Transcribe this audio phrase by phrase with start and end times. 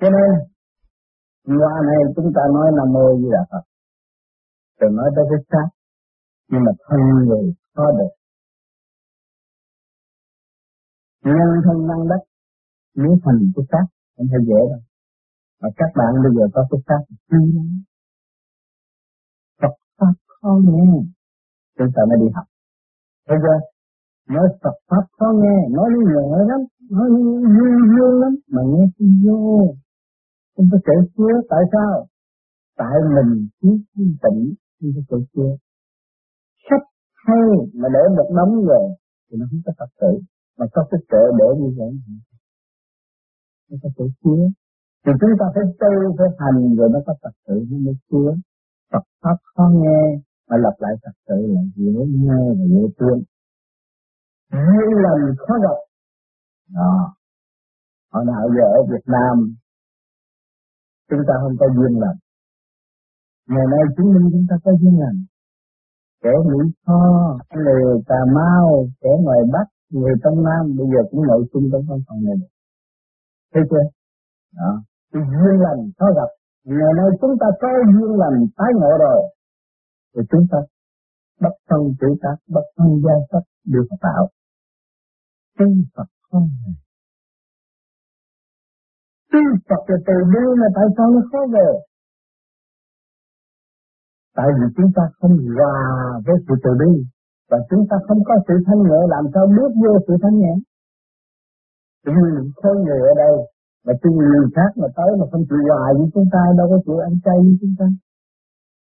[0.00, 0.30] cho nên
[1.60, 3.64] qua này chúng ta nói là mô như là phật.
[4.80, 5.68] Rồi nói tới cái xác
[6.50, 8.12] nhưng mà thân người khó được.
[11.24, 12.22] Nhân thân năng đất,
[12.94, 13.86] nếu thành cái xác,
[14.16, 14.80] không thể dễ đâu.
[15.62, 17.42] Mà các bạn bây giờ có cái xác chi
[19.62, 21.02] Phật pháp khó nghe,
[21.78, 22.46] chúng ta mới đi học.
[23.28, 23.54] Bây giờ
[24.34, 27.08] nói Phật pháp khó nghe, nói nhẹ lắm, nói
[27.56, 29.74] vui vui lắm, mà nghe cái vô
[30.60, 32.06] không có thể chứa tại sao?
[32.76, 33.76] Tại mình thiếu
[34.22, 35.52] tỉnh không có thể chứa
[36.70, 36.84] sách
[37.24, 37.44] hay
[37.80, 38.84] mà để một đống rồi
[39.26, 40.12] thì nó không có thật sự.
[40.58, 41.90] Mà có cái kệ để như vậy
[43.70, 43.88] nó có.
[43.96, 44.42] Thể chứa
[45.04, 48.30] thì chúng ta phải tu, phải hành rồi nó có thật sự nó mới chứa
[48.92, 50.02] Phật pháp khó nghe,
[50.48, 53.20] mà lặp lại thật sự là dễ nghe và dễ thương.
[54.50, 55.78] Hai lần khó gặp.
[56.74, 57.14] Đó.
[58.12, 59.54] Hồi nào giờ ở Việt Nam
[61.10, 62.18] chúng ta không có duyên lành
[63.52, 65.18] ngày nay chứng minh chúng ta có duyên lành
[66.22, 67.02] kẻ Mỹ Tho,
[67.54, 71.82] người Cà Mau, kẻ ngoài Bắc, người trong Nam bây giờ cũng nội chung trong
[71.88, 72.36] văn phòng này.
[73.52, 73.84] Thấy chưa?
[74.58, 74.70] Đó.
[75.12, 76.30] Thì duyên lành khó gặp.
[76.64, 79.20] Ngày nay chúng ta có duyên lành tái ngộ rồi.
[80.14, 80.58] Thì chúng ta
[81.40, 84.28] bất thân tự tác, bất thân gia sách được tạo.
[85.58, 86.74] Tin Phật không này
[89.32, 91.68] tư Phật là từ bi là tại sao nó khó về?
[94.36, 95.76] Tại vì chúng ta không hòa
[96.24, 96.92] với sự từ bi
[97.50, 100.54] và chúng ta không có sự thanh nhẹ làm sao bước vô sự thanh nhẹ.
[102.04, 103.34] Chúng nhiên khối người ở đây
[103.86, 106.78] mà chung người khác mà tới mà không chịu hòa với chúng ta, đâu có
[106.84, 107.86] chịu ăn chay với chúng ta.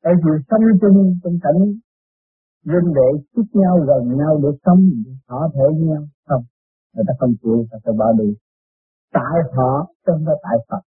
[0.03, 1.61] Tại vì sống chung trong cảnh
[2.69, 4.81] dân đệ chúc nhau gần nhau để sống
[5.27, 6.43] thỏa thể với nhau không,
[6.93, 8.29] người ta không chịu, người ta bỏ đi
[9.17, 9.71] tại họ
[10.05, 10.83] không phải tại Phật.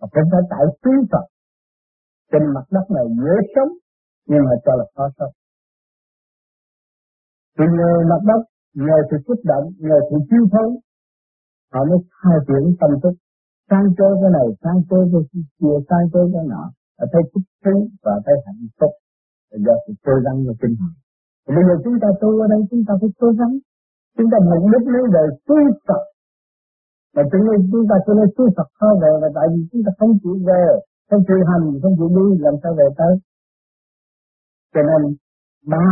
[0.00, 1.26] Mà không phải tại quý Phật.
[2.32, 3.72] Trên mặt đất này dễ sống
[4.28, 5.34] nhưng mà cho là khó sống.
[7.56, 8.42] Thì nhờ mặt đất
[8.86, 10.68] nhờ sự kích động nhờ sự chiêu thấu,
[11.72, 13.14] họ mới khai triển tâm thức.
[13.70, 15.22] Sang chơi cái này sang chơi cái
[15.60, 16.62] kia sang chơi cái nọ.
[16.98, 17.74] Và thấy thích thú
[18.04, 18.92] và thấy hạnh phúc.
[19.50, 20.92] Là do sự cố gắng và tinh thần
[21.46, 23.54] bây giờ chúng ta tu ở đây chúng ta phải cố gắng.
[24.16, 25.56] Chúng ta mục đích lấy đời tu
[25.86, 26.02] Phật
[27.14, 29.82] và cho nên chúng ta cho nên tu Phật khó về là tại vì chúng
[29.86, 30.64] ta không chịu về,
[31.10, 33.12] không chịu hành, không chịu đi, làm sao về tới?
[34.74, 35.02] Cho nên
[35.72, 35.84] ba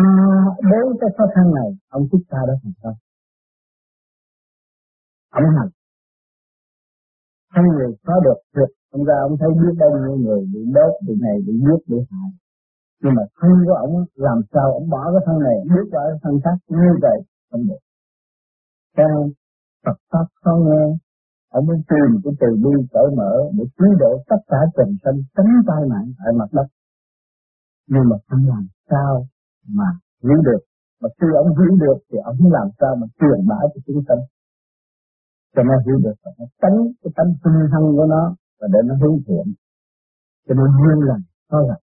[0.71, 2.97] bốn cái khó khăn này, ông thích ta đã thành công.
[5.39, 5.71] Ông hành
[7.55, 8.71] không người có được được.
[8.91, 11.99] Ông ra ông thấy biết bao nhiêu người bị đốt, bị này, bị giết, bị
[12.11, 12.31] hại.
[13.03, 16.19] Nhưng mà thân của ông, làm sao ông bỏ cái thân này, biết qua cái
[16.23, 17.19] thân khác, như vậy,
[17.51, 17.83] không được.
[18.97, 19.31] Theo
[19.85, 20.83] Phật pháp khó nghe
[21.57, 25.19] ông muốn tìm cái từ bi cởi mở để cứu độ tất cả trần sinh
[25.35, 26.67] tránh tai nạn tại mặt đất.
[27.93, 29.13] Nhưng mà không làm sao
[29.79, 29.89] mà
[30.25, 30.63] hiểu được.
[31.01, 34.23] Mà khi ông hiểu được thì ông làm sao mà truyền bá cho chúng sanh
[35.55, 38.25] cho nó hiểu được và nó tránh cái tánh hung hăng của nó
[38.61, 39.47] và để nó hướng thiện.
[40.47, 41.77] Cho nên duyên lành thôi là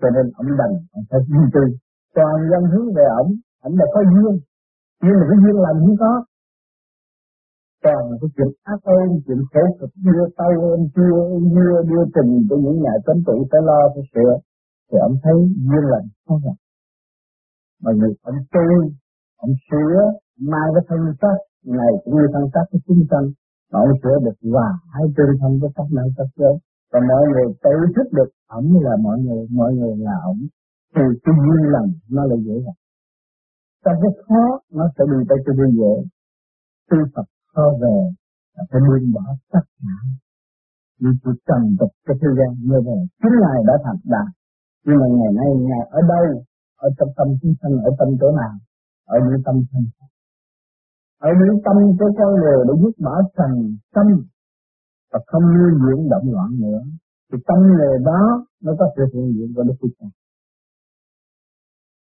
[0.00, 1.66] cho nên ông đành ông phải duy trì.
[2.14, 3.30] Toàn dân hướng về ông
[3.66, 4.34] ông là có duyên.
[5.02, 6.12] Nhưng mà cái duyên lành không có
[7.84, 11.16] toàn cái chuyện ác ôn chuyện khổ cực đưa tay ôm chưa
[11.56, 14.32] đưa đưa tình cho những nhà chính tụ phải lo phải sửa
[14.88, 15.36] thì ông thấy
[15.68, 16.54] duyên lành không ạ.
[17.82, 18.66] mà người ông tu
[19.44, 19.96] ông sửa
[20.50, 21.38] mai cái thân xác
[21.78, 23.26] này cũng như thân xác của chúng sanh
[23.70, 26.52] mà ông sửa được và hai trên thân cái các này các kia,
[26.92, 30.40] và mọi người tự thức được ổng là mọi người mọi người là ổng
[30.94, 32.78] thì cái duyên lành nó là dễ dàng.
[33.84, 34.42] trong cái khó
[34.76, 35.94] nó sẽ đi tới cái duyên dễ
[36.90, 37.96] Tư Phật có về
[38.54, 39.96] là phải buông bỏ tất cả.
[41.00, 44.28] Những sự trần tục cái thế gian như vậy, chính ngài đã thành đạt.
[44.84, 46.26] Nhưng mà ngày nay ngài ở đâu?
[46.86, 48.54] Ở trong tâm chúng sanh, ở tâm chỗ nào?
[49.14, 49.86] Ở những tâm sanh
[51.28, 53.52] ở những tâm của con người để giúp bỏ trần
[53.94, 54.06] tâm
[55.12, 56.82] và không nuôi dưỡng động loạn nữa,
[57.28, 58.22] thì tâm người đó
[58.64, 60.10] nó có sự hiện diện của Đức Phật Trời.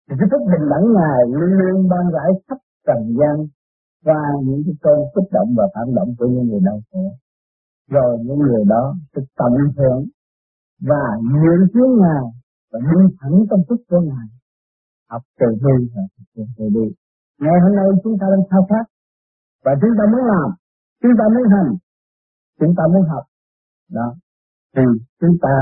[0.06, 3.34] Thì cái thức bình đẳng ngài luôn luôn ban rải khắp trần gian
[4.06, 7.04] qua những cái cơn kích động và phản động của những người đau khổ.
[7.94, 10.02] Rồi những người đó sẽ tận hưởng
[10.88, 12.24] và nguyện hướng ngài
[12.70, 14.26] và đi thẳng trong thức của ngài.
[15.10, 16.86] Học từ bi và thực hiện từ bi.
[17.44, 18.86] Ngày hôm nay chúng ta đang khao khát
[19.64, 20.48] và chúng ta muốn làm,
[21.02, 21.70] chúng ta muốn hành,
[22.60, 23.24] chúng ta muốn học.
[23.90, 24.08] Đó.
[24.76, 24.82] Thì
[25.20, 25.54] chúng ta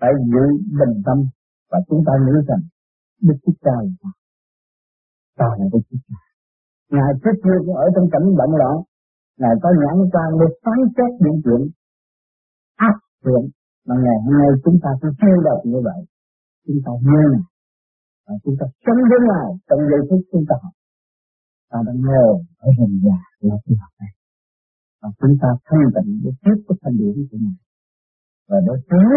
[0.00, 0.44] phải giữ
[0.78, 1.18] bình tâm
[1.70, 2.62] và chúng ta nghĩ rằng
[3.22, 4.10] Đức Chúa trời là?
[5.38, 6.23] Ta là Đức Chúa trời.
[6.90, 8.76] Ngài trước kia cũng ở trong cảnh bận loạn,
[9.40, 11.62] ngài có nhãn quan để phán xét những chuyện
[12.76, 13.42] ác chuyện
[13.86, 16.00] mà ngày hôm nay chúng ta cũng theo đọc như vậy.
[16.66, 17.24] Chúng ta nhớ
[18.26, 20.74] và chúng ta sống với ngài trong giây phút chúng ta học.
[21.70, 22.34] Ta đang ngồi
[22.66, 24.12] ở hình già là khi học này.
[25.00, 27.58] Và chúng ta thanh tịnh để tiếp cái thanh điển của ngài.
[28.48, 29.10] Và để sáng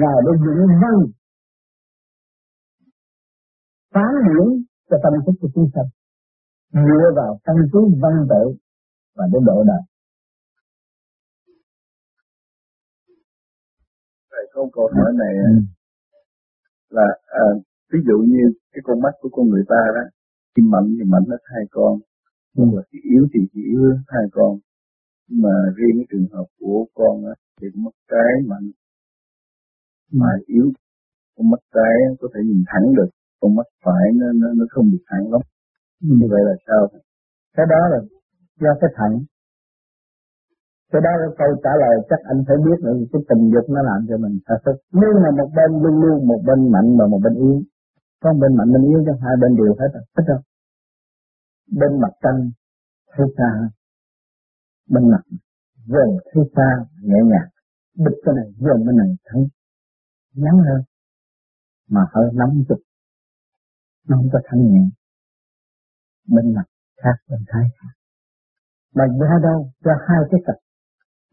[0.00, 0.96] ngài để dựng văn
[3.94, 4.46] phán điển
[4.88, 5.88] cho tâm thức của chúng sanh
[6.72, 8.44] dựa vào căn cứ văn tự
[9.16, 9.82] và để độ đời.
[14.30, 15.60] Thầy có câu hỏi này ừ.
[16.90, 17.44] là à,
[17.92, 20.02] ví dụ như cái con mắt của con người ta đó,
[20.56, 21.98] khi mạnh thì mạnh hết hai con,
[22.54, 24.58] nhưng mà khi yếu thì chỉ yếu hai con.
[25.28, 28.70] Nhưng mà riêng cái trường hợp của con á, thì mắt trái mạnh
[30.12, 30.72] mà yếu
[31.36, 34.90] con mắt trái có thể nhìn thẳng được con mắt phải nó nó, nó không
[34.90, 35.59] được thẳng lắm ừ
[36.00, 36.82] như vậy là sao?
[37.56, 37.98] Cái đó là
[38.60, 39.12] do cái thận.
[40.92, 43.80] Cái đó là câu trả lời chắc anh phải biết là cái tình dục nó
[43.82, 44.76] làm cho mình sa sút.
[44.92, 47.62] Nhưng mà một bên luôn luôn, một bên mạnh và một bên yếu.
[48.22, 50.04] Có bên mạnh bên yếu cho hai bên đều hết rồi.
[50.16, 50.40] Hết rồi.
[51.78, 52.50] Bên mặt trăng
[53.12, 53.50] thấy xa.
[54.92, 55.22] Bên mặt
[55.86, 56.68] gần thấy xa,
[57.02, 57.48] nhẹ nhàng.
[58.04, 59.42] Bịch cái này gần bên này thấy
[60.34, 60.82] ngắn hơn
[61.90, 62.80] mà hơi nóng chút.
[64.08, 64.84] Nó không có thanh nhẹ
[66.34, 66.66] bên mặt
[67.02, 67.94] khác bên thái khác
[68.96, 69.58] mà ra đâu?
[69.84, 70.58] Ra hai cái cặp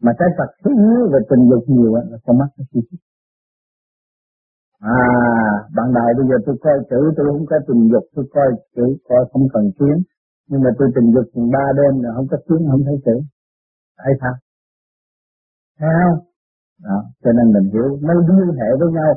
[0.04, 3.00] mà cái Phật thứ yếu về tình dục nhiều là con mắt nó chi chít
[4.80, 4.98] à
[5.76, 8.86] bạn đại bây giờ tôi coi chữ, tôi không có tình dục, tôi coi chữ,
[9.08, 9.96] coi không cần kiến.
[10.48, 13.16] Nhưng mà tôi tình dục ba đêm là không có kiến, không thấy chữ.
[13.96, 14.34] Ai sao?
[15.78, 16.18] Thấy không?
[16.86, 17.98] Đó, cho nên mình hiểu.
[18.06, 19.10] Nó liên hệ với nhau,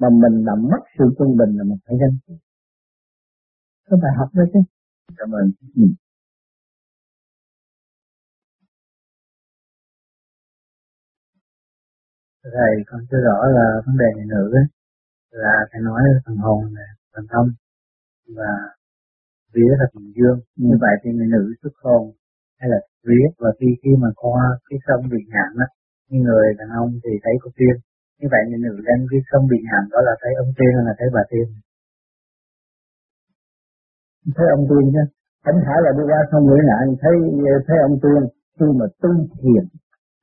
[0.00, 2.34] mà mình làm mất sự trung bình là mình phải gánh tị
[3.90, 4.60] có bài học đó chứ?
[5.16, 5.82] Cảm ơn ừ.
[12.42, 14.64] thầy con chưa rõ là vấn đề này nữ ấy,
[15.30, 17.48] là thầy nói thần hồn là thần thông
[18.36, 18.50] và
[19.54, 20.62] vía là thần dương ừ.
[20.68, 22.12] như vậy thì người nữ xuất hồn
[22.60, 25.66] hay là vía và khi khi mà qua cái sông bị hạn á
[26.10, 27.74] như người đàn ông thì thấy có tiên
[28.20, 30.84] như vậy người nữ lên cái sông bị hạn đó là thấy ông tiên hay
[30.88, 31.46] là thấy bà tiên
[34.36, 35.02] thấy ông Tuyên chứ
[35.44, 37.16] không phải là đi qua sông Nguyễn Ngạn thấy
[37.66, 38.22] thấy ông Tuyên
[38.56, 39.10] khi mà tu
[39.40, 39.64] thiền,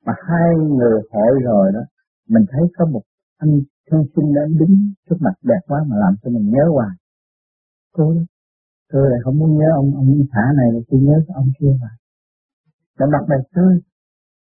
[0.06, 0.48] mà hai
[0.78, 1.82] người hội rồi đó,
[2.28, 3.02] mình thấy có một
[3.38, 3.52] anh
[3.90, 4.74] thư sinh đang đứng
[5.06, 6.94] trước mặt đẹp quá mà làm cho mình nhớ hoài.
[7.92, 8.14] Cô
[8.92, 11.90] tôi lại không muốn nhớ ông ông thả này, mà tôi nhớ ông kia mà.
[12.98, 13.74] Đã mặt này tươi.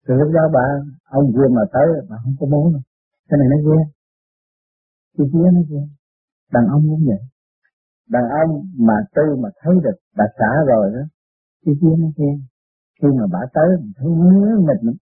[0.07, 0.67] Từ lúc đó bà,
[1.05, 2.83] ông kia mà tới, bà không có muốn đâu.
[3.29, 3.81] Cái này nó ghê.
[5.19, 5.83] Cái kia nó ghê.
[6.53, 7.21] Đàn ông cũng vậy
[8.11, 11.03] đàn ông mà tu mà thấy được bà xả rồi đó
[11.65, 12.33] cái kia nó ghê
[13.03, 14.97] khi mà bà tới mình thấy nhớ mình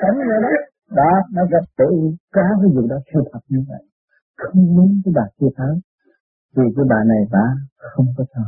[0.00, 0.48] Cảnh rồi đó.
[0.90, 1.88] Đó, nó gặp tự
[2.32, 3.82] cá cái gì đó siêu thật như vậy.
[4.36, 5.74] Không muốn cái bà kia tới.
[6.56, 7.46] Vì cái bà này bà
[7.76, 8.46] không có thờ.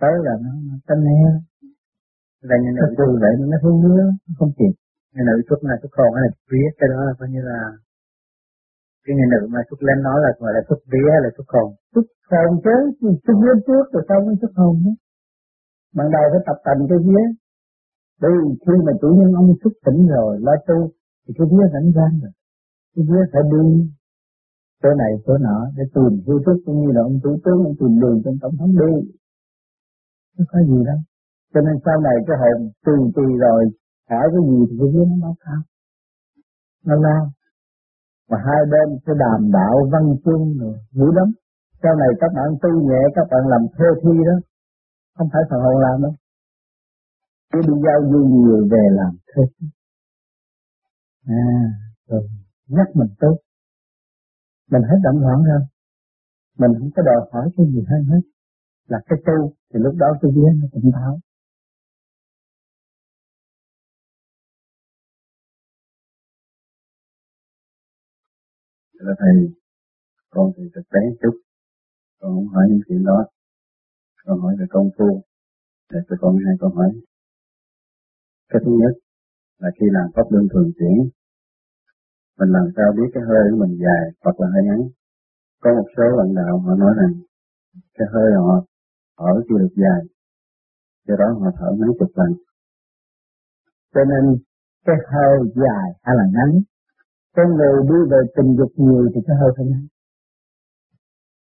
[0.00, 1.30] Tới là nó, nó tanh he.
[2.42, 3.82] Là như nữ tu vậy nó không
[4.28, 4.74] nó không kịp.
[5.14, 7.58] Người nữ là xuất hồn hay là vía, cái đó là coi như là
[9.08, 11.48] cái người nữ mà xuất lên nói là gọi là xuất vía hay là xuất
[11.54, 11.68] hồn.
[11.94, 12.76] Xuất hồn chứ,
[13.24, 14.92] xuất vía trước rồi sau mới xuất hồn chứ.
[15.96, 17.24] Ban đầu phải tập tành cái vía,
[18.20, 20.78] bởi vì khi mà chủ nhân ông xuất tỉnh rồi, lo tu,
[21.22, 22.32] thì cái vía rảnh rang rồi.
[22.92, 23.64] Cái vía phải đi
[24.82, 27.76] chỗ này chỗ nọ để tìm hư thức cũng như là ông thủ tướng ông
[27.80, 28.92] tìm đường trong tổng thống đi.
[30.36, 31.00] Nó có gì đâu.
[31.52, 33.62] Cho nên sau này cái hồn tùy tùy rồi,
[34.08, 35.60] thả cái gì thì cái vía nó báo cáo.
[36.86, 37.22] Nó lao.
[38.28, 41.28] Và hai bên sẽ đàm đạo văn chương rồi, vui lắm.
[41.82, 44.36] Sau này các bạn tu nhẹ, các bạn làm thơ thi đó.
[45.16, 46.12] Không phải phần hồn làm đâu.
[47.52, 49.42] Cứ đi giao du nhiều về làm thơ
[51.26, 51.44] À,
[52.08, 52.22] rồi
[52.68, 53.36] nhắc mình tốt.
[54.70, 55.60] Mình hết động loạn rồi.
[56.58, 58.20] Mình không có đòi hỏi cái gì hơn hết.
[58.88, 61.18] Là cái tu, thì lúc đó tôi biết nó tỉnh tháo.
[69.06, 69.36] Là Thầy,
[70.30, 71.34] con thì thực tế chút,
[72.20, 73.24] con không hỏi những chuyện đó.
[74.24, 75.22] Con hỏi về công phu.
[75.92, 76.90] Để cho con hai câu hỏi
[78.50, 78.94] cái thứ nhất
[79.58, 80.96] là khi làm pháp luân thường chuyển,
[82.38, 84.80] mình làm sao biết cái hơi của mình dài hoặc là hơi ngắn.
[85.62, 87.12] Có một số bạn đạo họ nói rằng
[87.94, 88.64] cái hơi họ
[89.18, 90.00] thở chưa được dài,
[91.06, 92.30] do đó họ thở mấy chục lần.
[93.94, 94.24] Cho nên
[94.86, 96.50] cái hơi dài hay là ngắn,
[97.36, 99.66] con người đi về tình dục nhiều thì cái hơi phải.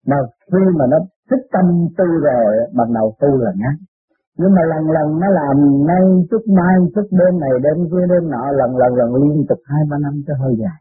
[0.06, 0.16] Mà
[0.52, 0.98] khi mà nó
[1.30, 1.66] thích tâm
[1.98, 3.76] tu rồi, bằng đầu tu là ngắn.
[4.38, 8.30] nhưng mà lần lần nó làm nay chút mai chút đêm này đêm kia đêm
[8.30, 10.78] nọ lần lần lần liên tục hai ba năm cho hơi dài.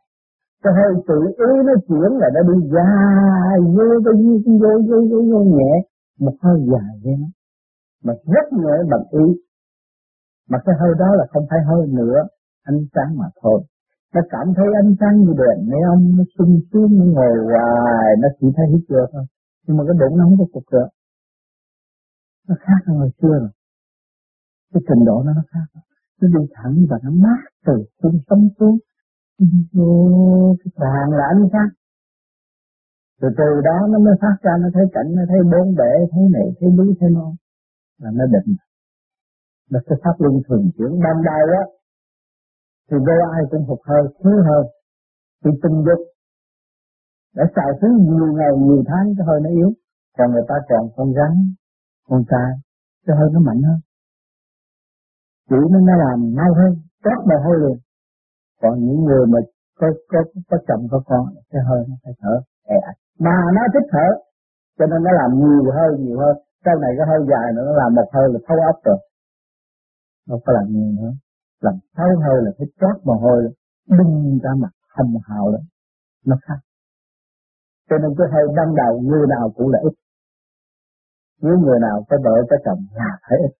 [0.63, 4.97] Cái hơi tự ý nó chuyển là nó đi dài vô vô vô vô vô
[5.09, 5.73] vô, vô nhẹ.
[6.19, 7.27] Một hơi dài vậy nó.
[8.05, 9.25] Mà rất nhẹ bằng ý.
[10.49, 12.17] Mà cái hơi đó là không phải hơi nữa
[12.63, 13.61] ánh sáng mà thôi
[14.15, 18.27] nó cảm thấy ánh sáng như đèn neon, nó sung sướng, nó ngồi hoài, nó
[18.39, 19.25] chỉ thấy hít được thôi.
[19.63, 20.89] Nhưng mà cái bụng nó không có cục được.
[22.47, 23.49] Nó khác hơn hồi xưa rồi.
[24.73, 25.67] Cái trình độ nó nó khác.
[26.21, 28.77] Nó đi thẳng và nó mát từ xung tâm xuống.
[29.73, 31.69] Vô cái bàn là ánh sáng.
[33.21, 36.23] Từ từ đó nó mới phát ra, nó thấy cảnh, nó thấy bốn bể, thấy
[36.33, 37.31] này, thấy núi, thấy non.
[38.01, 38.55] Là nó định.
[39.69, 41.63] Là cái pháp luân thường chuyển ban đầu á
[42.87, 44.63] thì đâu ai cũng phục hơi thiếu hơi
[45.43, 46.01] thì tình dục
[47.35, 49.69] đã xài thứ nhiều ngày, nhiều tháng cái hơi nó yếu.
[50.17, 51.31] Còn người ta còn con rắn,
[52.09, 52.51] con trai
[53.05, 53.79] cái hơi nó mạnh hơn.
[55.49, 56.71] Chỉ nó nó làm mau hơn,
[57.03, 57.77] tốt mà hơi liền.
[58.61, 59.39] Còn những người mà
[59.79, 62.79] có có có chồng, có con, cái hơi nó phải thở ẹ
[63.19, 64.07] mà nó thích thở,
[64.77, 66.35] cho nên nó làm nhiều hơi, nhiều hơn.
[66.65, 68.97] Sau này cái hơi dài nữa, nó làm một hơi là thấu ốc rồi.
[70.27, 71.11] Nó có làm nhiều nữa
[71.61, 73.39] làm sáu hơi là phải trót mồ hôi
[73.97, 75.59] bưng ra mặt hầm hào đó,
[76.25, 76.59] nó khác.
[77.89, 79.93] Cho nên cái hơi ban đầu, người nào cũng là ít.
[81.41, 83.53] Nếu người nào có vợ, có chồng là thấy ít.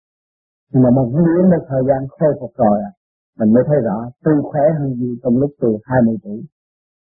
[0.72, 2.92] Nhưng mà một miếng một thời gian khôi phục rồi à
[3.40, 6.40] mình mới thấy rõ, tôi khỏe hơn gì trong lúc tôi 20 tuổi.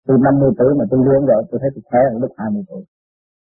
[0.07, 2.83] Từ 50 tuổi mà tôi luyện rồi, tôi thấy tôi khỏe hơn lúc 20 tuổi.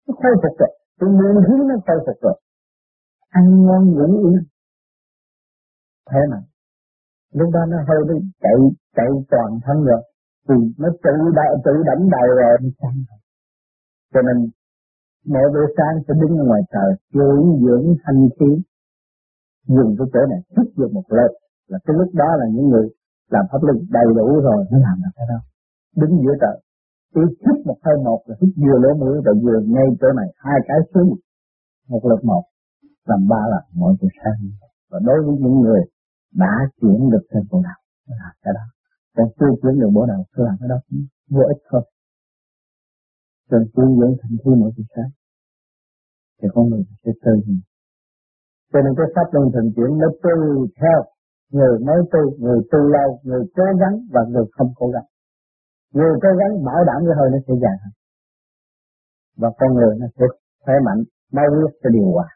[0.08, 2.36] Nó khôi phục rồi tôi luyện hướng nó khôi phục rồi.
[3.30, 4.44] Ăn ngon ngủ yên.
[6.10, 6.40] Thế mà
[7.40, 8.58] lúc đó nó hơi đi chạy
[8.98, 10.02] chạy toàn thân rồi.
[10.48, 13.20] Thì nó tự đại tự đánh đầu rồi, đi sang rồi.
[14.13, 14.38] Cho nên,
[15.34, 18.50] mỗi buổi sáng sẽ đứng ở ngoài trời dưỡng dưỡng thanh khí.
[19.75, 21.32] Dùng cái chỗ này thức vô một lớp
[21.68, 22.86] là cái lúc đó là những người
[23.30, 25.40] làm pháp lực đầy đủ rồi, nó làm được cái đó.
[26.02, 26.58] Đứng giữa trời.
[27.13, 30.30] Tôi hít một hơi một, là hít vừa lỗ mũi và vừa ngay chỗ này.
[30.38, 31.10] Hai cái xuống.
[31.90, 32.44] Một lượt một.
[33.10, 34.40] Làm ba lần mỗi buổi sáng.
[34.92, 35.82] Và đối với những người
[36.34, 38.66] đã chuyển được trên bộ đạo là cái đó.
[39.16, 40.78] Còn chưa chuyển được bộ đạo cứ làm cái đó
[41.30, 41.84] vô ích thôi.
[43.50, 45.12] Cần tu dưỡng thành thi mỗi buổi sáng
[46.42, 47.32] thì con người sẽ tư
[48.74, 50.36] cho nên cái pháp luân thường chuyển nó tu
[50.80, 51.00] theo
[51.56, 55.08] người mới tu người tu lâu người cố gắng và người không cố gắng.
[55.94, 57.94] Người cố gắng bảo đảm cái hơi nó sẽ dài hơn.
[59.42, 60.25] Và con người nó sẽ
[60.63, 62.28] khỏe mạnh mau quyết sẽ điều hòa.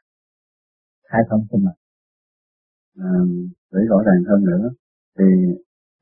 [1.11, 1.86] Hai không sinh mệnh à,
[3.73, 4.69] để rõ ràng hơn nữa
[5.17, 5.25] thì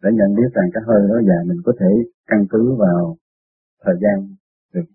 [0.03, 1.89] để nhận biết rằng cái hơi đó dài mình có thể
[2.27, 3.15] căn cứ vào
[3.83, 4.35] thời gian
[4.73, 4.87] được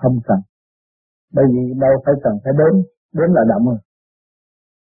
[0.00, 0.38] không cần
[1.34, 2.72] bởi vì đâu phải cần phải đến,
[3.18, 3.78] đến là động rồi.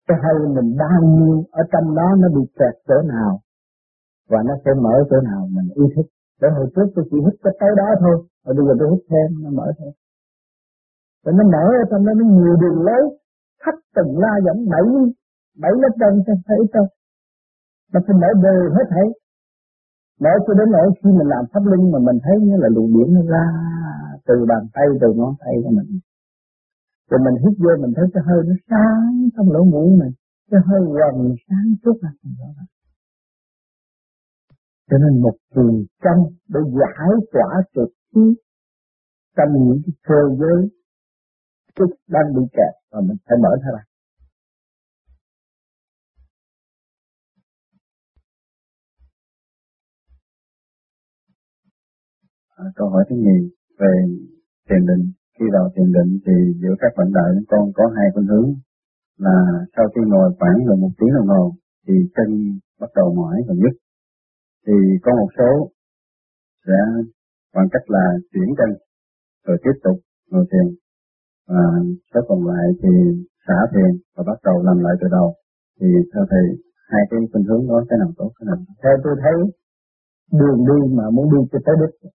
[0.07, 3.39] Cái hơi mình bao nhiêu ở trong đó nó bị kẹt chỗ nào
[4.29, 6.07] và nó sẽ mở chỗ nào mình ý thức.
[6.41, 9.03] Để hồi trước tôi chỉ hít cái tới đó thôi rồi bây giờ tôi hít
[9.09, 9.93] thêm nó mở thêm.
[11.23, 13.03] Và nó mở ở trong đó nó nhiều đường lối
[13.63, 14.81] khách từng la dẫn bảy
[15.61, 16.87] bảy lớp chân trong thấy đâu
[17.93, 19.07] nó phải mở đều hết thấy
[20.23, 22.91] mở cho đến nỗi khi mình làm pháp linh mà mình thấy như là luồng
[22.93, 23.45] điển nó ra
[24.27, 25.99] từ bàn tay, từ ngón tay của mình.
[27.09, 30.13] Rồi mình hít vô, mình thấy cái hơi nó sáng trong lỗ mũi mình.
[30.51, 32.63] Cái hơi quần sáng suốt là đó.
[34.89, 35.67] Cho nên một kỳ
[36.03, 36.19] trong
[36.53, 38.21] để giải tỏa trực khí
[39.37, 40.69] trong những cái cơ giới
[41.75, 43.83] chút đang bị kẹt và mình phải mở ra.
[52.55, 53.37] À, câu hỏi thứ nhì
[53.79, 53.93] về
[54.69, 55.03] thiền định.
[55.39, 58.49] Khi vào thiền định thì giữa các bạn đại con có hai phương hướng
[59.17, 59.37] là
[59.75, 61.51] sau khi ngồi khoảng gần một tiếng đồng hồ
[61.87, 62.29] thì chân
[62.79, 63.75] bắt đầu mỏi và nhức
[64.65, 65.51] thì có một số
[66.65, 66.79] sẽ
[67.55, 68.69] bằng cách là chuyển chân
[69.45, 69.97] rồi tiếp tục
[70.31, 70.67] ngồi thiền.
[71.47, 71.63] Và
[72.13, 72.89] số còn lại thì
[73.47, 75.27] xả thiền và bắt đầu làm lại từ đầu.
[75.79, 76.45] Thì theo thầy
[76.91, 78.57] hai cái phương hướng đó cái nào tốt cái nào?
[78.83, 79.35] Theo tôi thấy
[80.39, 82.11] đường đi mà muốn đi cho tới đích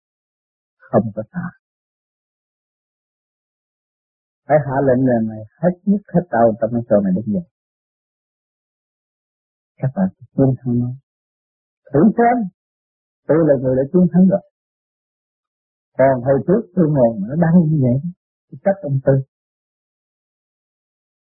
[0.90, 1.46] không có xả
[4.48, 7.46] phải hạ lệnh là mày hết nhất hết tàu trong mới cho mày đứng dậy
[9.76, 10.90] các bạn chiến thắng nó
[11.92, 12.36] thử xem,
[13.28, 14.44] tôi là người đã chiến thắng rồi.
[15.98, 17.98] Còn hồi trước tôi ngồi mà nó đang như vậy,
[18.48, 19.12] thì chắc ông tư.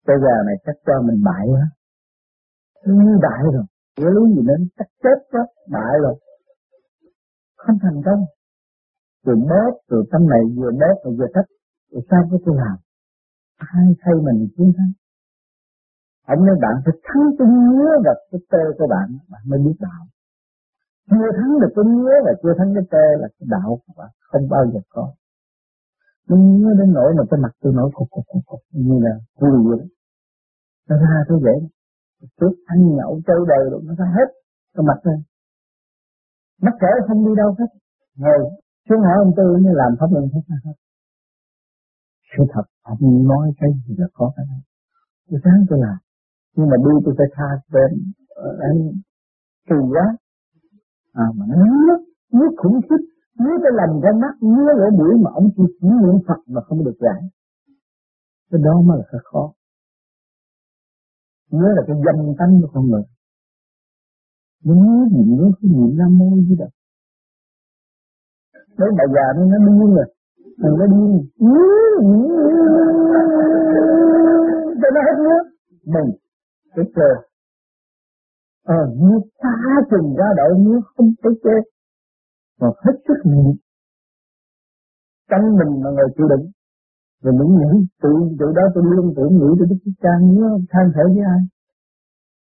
[0.07, 1.65] Bây giờ này chắc cho mình bại quá.
[2.85, 3.65] Như bại rồi
[3.97, 6.15] nghĩa lý gì nên chắc chết quá, bại rồi.
[7.55, 8.21] Không thành công
[9.27, 11.49] rồi bớt rồi tâm này vừa bớt rồi vừa thích
[11.91, 12.77] rồi sao có tôi làm?
[13.57, 14.91] Ai thay mình chiến thắng?
[16.33, 19.77] Ông nói bạn phải thắng cái nhớ gặp cái tê của bạn bạn mới biết
[19.79, 20.03] đạo.
[21.09, 24.11] Chưa thắng được cái nhớ là chưa thắng cái tê là cái đạo của bạn
[24.29, 25.05] không bao giờ có.
[26.29, 29.13] Nó nhớ đến nỗi mà cái mặt tôi nổi cục cục cục cục như là
[29.39, 29.85] vui vậy đó.
[30.89, 31.57] Nó ra tôi vậy
[32.39, 34.29] trước ăn nhậu chơi đời rồi nó ra hết
[34.75, 35.19] cái mặt lên.
[36.61, 37.69] Mắt trẻ không đi đâu hết.
[38.15, 38.39] Ngồi
[38.89, 40.73] xuống hỏi ông tư mới làm pháp luân hết hết
[42.37, 44.61] sự thật, ông nói cái gì là có cái này.
[45.29, 45.97] tôi sáng tôi làm.
[46.55, 47.83] Nhưng mà đi tôi phải tha về
[48.69, 48.79] anh
[49.69, 50.17] kỳ quá.
[51.13, 51.55] À mà nó
[51.87, 52.01] nước
[52.33, 53.01] nước khủng khiếp.
[53.39, 56.61] Nước cái lành cái mắt nước lỗ mũi mà ông chỉ chỉ niệm Phật mà
[56.61, 57.21] không được giải
[58.51, 59.53] cái đó mới là cái khó.
[61.51, 63.03] Nhớ là cái dâm tánh của con người.
[64.65, 66.65] Nó nhớ gì nhớ cái niệm nam mô gì đó
[68.79, 70.07] mấy bà già nó nó điên rồi.
[70.61, 71.11] Thằng nó điên.
[74.81, 75.43] Cho nó hết nước.
[75.93, 76.09] Mình,
[76.75, 77.09] cái cơ.
[78.65, 79.53] Ờ nước xa
[79.89, 81.61] chừng ra đậu nước, không thấy chết
[82.59, 83.55] mà hết sức nhịn
[85.29, 86.45] Tránh mình mà ngồi chịu đựng.
[87.23, 90.85] Rồi mình nghĩ, tự tự đó tôi luôn tưởng nghĩ tôi đức cha nhớ than
[90.95, 91.39] thở với ai?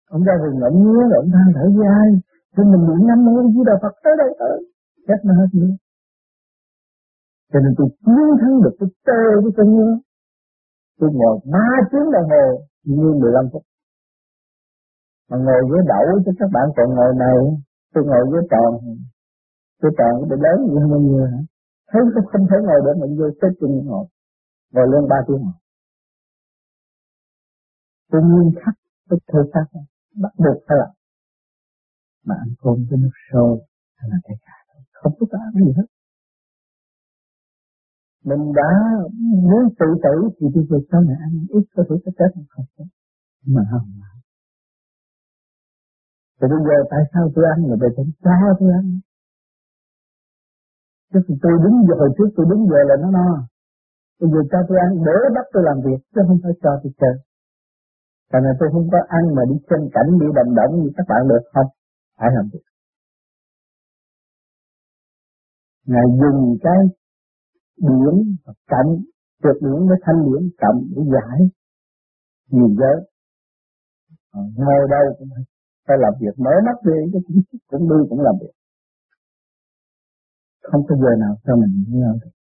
[0.10, 2.10] Ông ra rừng ông nhớ là ông than thở với ai?
[2.58, 4.58] Thì mình nghĩ năm mô với đạo Phật tới đây tới
[5.08, 5.74] chết nó hết nữa
[7.52, 9.92] cho nên tôi chiến thắng được cái tê của tôi nhiên.
[11.00, 12.46] tôi ngồi ba tiếng đồng hồ,
[12.84, 13.64] như 15 phút.
[15.30, 17.40] Mà ngồi với đậu cho các bạn còn ngồi này,
[17.94, 18.72] tôi ngồi với tròn.
[19.82, 21.42] Tôi tròn bị lớn như bao nhiêu hả?
[21.90, 24.06] Thấy tôi không thể ngồi để mình vô xếp chung ngồi.
[24.74, 25.58] Ngồi lên ba tiếng ngồi.
[28.12, 28.76] Tôi nguyên khắc
[29.10, 29.66] tôi thơ xác
[30.22, 30.92] bắt buộc phải làm.
[32.26, 33.58] Mà ăn cơm với nước sôi,
[33.96, 34.58] hay là cái cả
[34.94, 35.88] không có ăn gì hết
[38.30, 38.70] mình đã
[39.50, 41.32] muốn tự tử thì tôi về sau này ăn?
[41.58, 42.88] Ít có thể có chết không chết.
[43.54, 44.08] Mà không mà
[46.38, 48.86] thì bây giờ tại sao tôi ăn là về tại sao tôi ăn?
[51.12, 53.28] Chứ tôi đứng giờ hồi trước tôi đứng giờ là nó no.
[54.20, 56.92] Bây giờ cho tôi ăn để bắt tôi làm việc, chứ không phải cho tôi
[57.02, 57.16] chơi.
[58.32, 61.06] Tại nên tôi không có ăn mà đi xem cảnh, đi đầm động như các
[61.10, 61.70] bạn được không?
[62.18, 62.66] Phải làm việc.
[65.92, 66.80] Ngài dùng cái
[67.78, 68.92] điển và cạnh
[69.44, 71.40] trượt điển với thanh điển cộng để giải
[72.50, 72.98] nhiều giới.
[74.32, 75.30] À, ngồi đâu cũng
[75.88, 78.54] phải làm việc mở mắt đi cái cũng, cũng đi cũng làm việc.
[80.64, 82.38] Không có giờ nào cho mình nghỉ ngơi được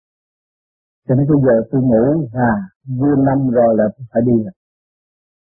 [1.11, 2.53] cho nên cái giờ tôi ngủ à
[2.99, 4.53] vui năm rồi là tôi phải đi rồi.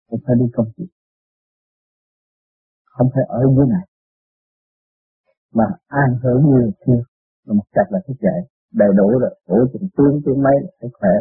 [0.08, 0.90] Tôi phải đi công việc.
[2.84, 3.86] Không phải ở dưới này.
[5.54, 7.00] Mà an hưởng như kia
[7.44, 8.40] là một cách là thức dậy
[8.72, 9.34] đầy đủ rồi.
[9.48, 11.14] Đủ chừng tiếng tiếng mấy phải khỏe.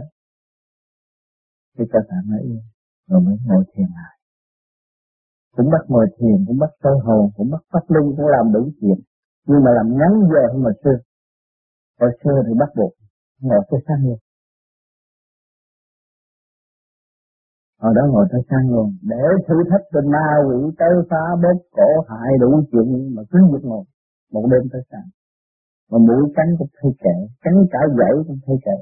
[1.78, 2.62] Thì cơ thể mới yên
[3.08, 4.16] rồi mới ngồi thiền lại.
[5.56, 8.70] Cũng bắt ngồi thiền, cũng bắt soi hồn, cũng bắt bắt lưng cũng làm đủ
[8.82, 9.00] chuyện.
[9.48, 10.98] Nhưng mà làm ngắn giờ hơn mà xưa.
[12.00, 12.94] Hồi xưa thì bắt buộc
[13.42, 14.20] ngồi tới sáng luôn.
[17.82, 18.98] Hồi đó ngồi tới sáng luôn.
[19.02, 23.40] Để thử thách tình ma quỷ tới phá bóp cổ, hại đủ chuyện mà cứ
[23.54, 23.84] việc ngồi,
[24.32, 25.08] một đêm tới sáng
[25.91, 28.78] mà mũi cắn cũng thay kệ cắn cả dãy cũng thay kệ.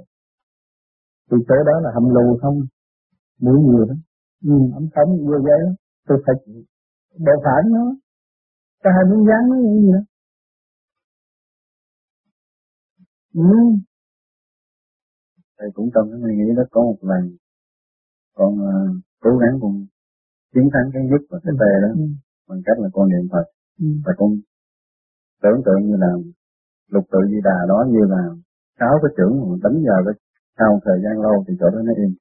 [1.32, 2.58] Thì chỗ đó là hầm lù không?
[3.42, 3.96] Mũi nhiều đó
[4.44, 5.62] ừ, ấm sống vô giấy
[6.08, 6.36] tôi phải
[7.20, 7.96] bộ phản nó
[8.84, 10.02] cái hai miếng dán nó như đó
[13.34, 13.58] ừ.
[15.58, 17.38] thầy cũng trong cái suy nghĩ đó có một lần
[18.34, 19.86] con uh, cố gắng cùng
[20.54, 21.90] chiến thắng cái dứt và cái tê đó.
[21.96, 22.06] Ừ.
[22.48, 23.46] bằng cách là con niệm Phật.
[23.80, 23.88] Ừ.
[24.06, 24.30] và con
[25.42, 26.12] tưởng tượng như là
[26.94, 28.22] lục tự di đà đó như là
[28.80, 30.16] sáu cái trưởng đánh vào cái
[30.58, 32.12] sau một thời gian lâu thì chỗ đó nó im.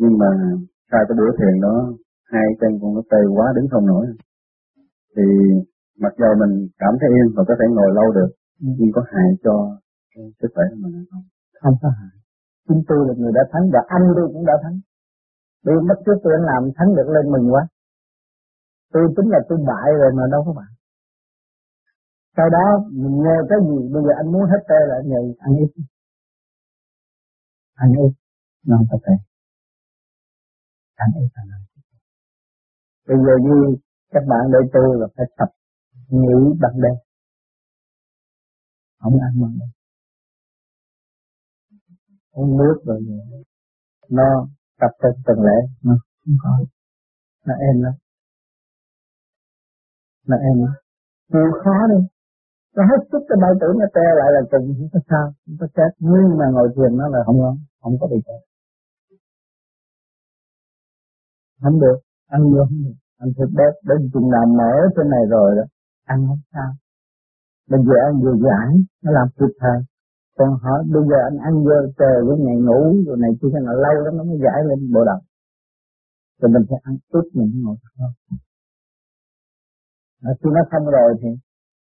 [0.00, 0.30] Nhưng mà
[0.90, 1.74] sau cái buổi thiền đó
[2.32, 4.04] hai chân con nó tê quá đứng không nổi.
[5.16, 5.26] Thì
[6.04, 8.30] mặc dù mình cảm thấy yên và có thể ngồi lâu được
[8.64, 8.68] ừ.
[8.78, 9.54] nhưng có hại cho
[10.40, 11.24] sức khỏe của mình không?
[11.62, 12.14] Không có hại.
[12.68, 14.76] Chúng tôi là người đã thắng và anh tôi cũng đã thắng.
[15.64, 17.62] Vì mất trước tôi anh làm thắng được lên mừng quá.
[18.92, 20.72] Tôi tính là tôi bại rồi mà đâu có bại
[22.36, 22.66] sau đó,
[23.02, 25.70] mình nghe cái gì, bây giờ anh muốn hết tê là anh nhờ anh ít
[27.74, 28.12] anh ít
[28.66, 29.14] nó tập tê
[30.94, 31.62] anh ít anh ít
[33.08, 33.76] bây giờ như
[34.10, 35.50] các bạn đợi tôi là phải tập
[36.08, 36.96] nghĩ bằng đây
[38.98, 39.68] không ăn bằng đây
[42.30, 43.00] uống nước rồi
[44.08, 44.46] nó
[44.80, 46.64] tập trên tuần lễ, nó không có.
[47.46, 47.92] Nó em lắm.
[50.26, 50.74] Nó em lắm.
[51.32, 52.00] Chịu khó đi
[52.76, 55.56] nó hết sức cái bao tử nó te lại là cùng không có sao, không
[55.60, 55.90] có chết.
[55.98, 58.40] Nhưng mà ngồi thiền nó là không không không có bị chết.
[61.62, 61.98] Không được,
[62.36, 62.64] ăn vô
[63.22, 65.64] anh thịt bếp, đến chừng nào mở trên này rồi đó,
[66.04, 66.70] ăn không sao.
[67.70, 68.68] Bây giờ ăn vừa giải
[69.02, 69.78] nó làm kịp thời.
[70.38, 73.72] Còn họ, bây giờ anh ăn vô, chờ cái ngày ngủ rồi này kia là
[73.84, 75.20] lâu lắm, nó mới giải lên bộ đầu.
[76.40, 77.76] Rồi mình phải ăn tốt mình ngồi.
[80.22, 81.28] Thôi khi nó xong rồi thì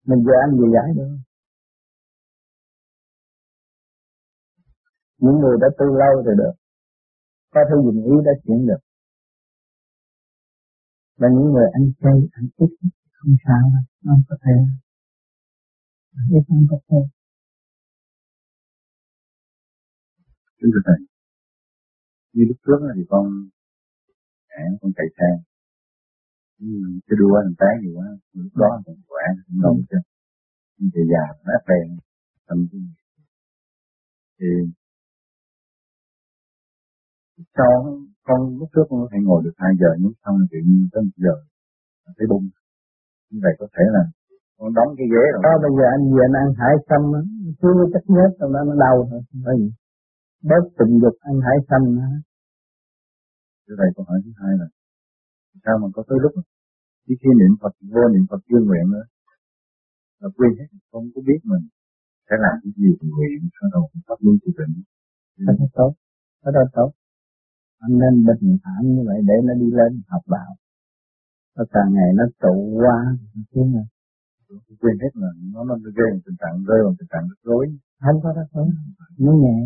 [0.08, 1.10] mình vừa ăn vừa giải được
[5.18, 6.54] những người đã tu lâu rồi được
[7.54, 8.82] có thể dùng ý đã chuyển được.
[11.16, 12.70] Và những người ăn chay ăn ít
[13.12, 14.56] không sao đâu không có thể.
[16.36, 17.00] Ít không có thể.
[20.58, 21.00] Kính thưa Thầy,
[22.32, 23.24] như lúc trước thì con
[24.80, 25.28] con chạy xe,
[27.06, 29.98] cái đua thằng té gì quá, lúc đó còn khỏe, cũng ngon chứ.
[30.94, 31.86] Thì già, nó phèn,
[32.46, 32.58] tâm
[34.38, 34.46] thì
[37.56, 37.72] sau
[38.26, 41.10] con lúc trước con có thể ngồi được 2 giờ nhưng xong nhiên tới 1
[41.24, 41.34] giờ
[42.16, 42.46] thấy bung.
[43.30, 44.04] Như vậy có thể là
[44.58, 45.40] con đóng cái ghế rồi.
[45.46, 47.22] Đó bây giờ anh về anh ăn hải sâm á
[47.58, 49.22] thiếu chất nhớt trong đó nó đau thôi
[50.50, 52.12] bớt tình dục ăn hải sâm nữa.
[53.66, 54.66] Như vậy câu hỏi thứ hai là
[55.64, 56.32] sao mà có tới lúc
[57.04, 59.04] khi khi niệm Phật vô niệm Phật chuyên nguyện nữa
[60.20, 61.64] là quên hết không có biết mình
[62.26, 64.74] sẽ làm cái gì thì nguyện sau đầu pháp luân chủ định.
[65.46, 65.92] Rất là tốt
[66.44, 66.90] rất là tốt.
[67.84, 70.52] Anh nên bình thản như vậy để nó đi lên học đạo.
[71.56, 72.98] Nó càng ngày nó tụ qua
[73.50, 73.84] khiến là
[74.80, 77.64] quên hết là nó nó rơi vào tình trạng rơi vào tình trạng rắc rối.
[78.04, 78.66] Không có rắc rối
[79.24, 79.58] nó nhẹ.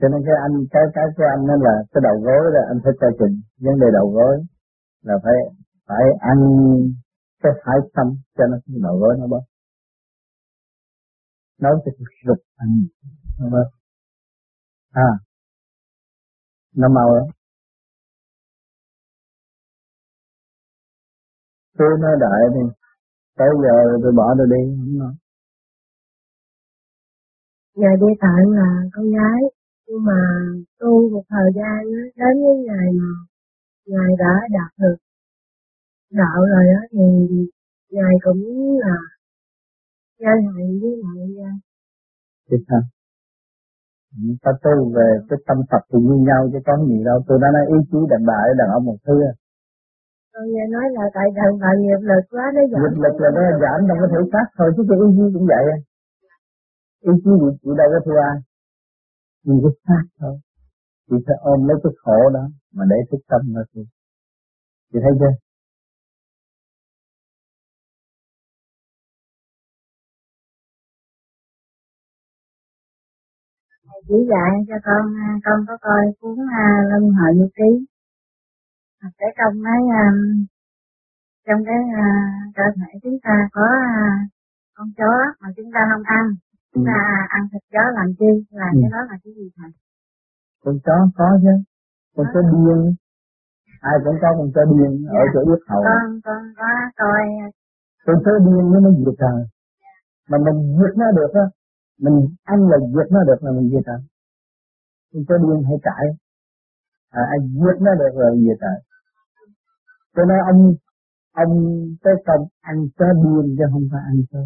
[0.00, 2.78] Cho nên cái anh cái cái của anh nên là cái đầu gối là anh
[2.84, 4.34] phải coi chừng vấn đề đầu gối
[5.02, 5.32] là phải
[5.86, 6.38] phải ăn
[7.42, 9.44] cái hải tâm cho nó không nổi gối nó bớt.
[11.60, 11.90] Nấu cho
[12.26, 12.68] rụt ăn,
[13.40, 13.70] nó bớt.
[14.90, 15.10] À
[16.76, 17.26] nó mau lắm.
[21.78, 22.60] Tôi nói đại đi,
[23.36, 24.98] tới giờ tôi bỏ tôi đi không?
[24.98, 25.14] Nói
[27.74, 29.40] nhà đi thẳng là con gái,
[29.86, 30.20] nhưng mà
[30.78, 33.10] tu một thời gian đó đến với ngày mà
[33.86, 34.96] ngài đã đạt được.
[36.10, 37.04] Đạo rồi đó thì
[37.90, 38.42] ngài cũng
[38.80, 38.96] là
[40.20, 41.52] gian hạn với lại
[42.50, 42.80] thì sao
[44.42, 47.18] ta tu về cái tâm Phật thì như nhau chứ có gì đâu.
[47.26, 49.16] Tôi đã nói ý chí đàn bà đàn ông một thứ.
[50.32, 53.28] Con nghe nói là tại đàn bà nghiệp lực quá nó giảm nghiệp lực là
[53.36, 55.64] nó giảm trong cái thể xác thôi chứ cái ý chí cũng vậy.
[57.10, 58.36] Ý chí gì chị đâu có thua ai.
[59.44, 60.34] Nhưng cái xác thôi
[61.08, 63.84] chị phải ôm lấy cái khổ đó mà để thức tâm nó thôi
[64.92, 65.34] chị thấy chưa?
[74.08, 75.04] Chỉ dạy cho con
[75.44, 77.70] con có coi cuốn uh, luân hồi như ký.
[79.18, 80.46] Cái công nói um,
[81.46, 83.66] trong cái uh, cơ thể chúng ta có
[84.74, 86.24] con chó mà chúng ta không ăn.
[86.74, 87.26] Chúng ta ừ.
[87.28, 88.30] ăn thịt chó làm chi?
[88.50, 88.78] Là ừ.
[88.82, 89.70] cái đó là cái gì thầy
[90.64, 91.54] con chó có chứ.
[92.16, 92.94] Con chó điên.
[93.80, 95.10] Ai cũng có con chó điên dạ.
[95.20, 96.70] ở chỗ yết hầu con con có
[97.00, 97.24] coi
[98.06, 99.40] con chó điên nó mới diệt trời.
[100.30, 101.44] Mà mình diệt nó được á
[102.04, 104.00] mình ăn là diệt nó được là mình diệt trời.
[105.12, 106.06] Con chó điên hay cãi
[107.10, 108.78] à, ai diệt nó được rồi diệt trời.
[110.14, 110.60] Cho nên ông
[111.42, 111.52] ông
[112.02, 114.42] tới công ăn chó điên chứ không phải ăn chó.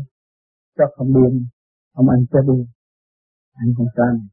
[0.76, 1.46] Chó không điên
[1.92, 2.66] ông ăn chó điên.
[3.54, 4.28] Ăn con chó này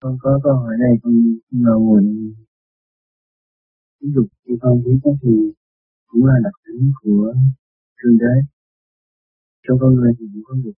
[0.00, 1.14] con có câu hỏi này con
[1.50, 2.04] là nguồn
[4.00, 5.30] ví dụ khi con biết thì
[6.06, 7.34] cũng là đặc tính của
[7.98, 8.34] thượng đế
[9.62, 10.76] trong con người thì cũng có dục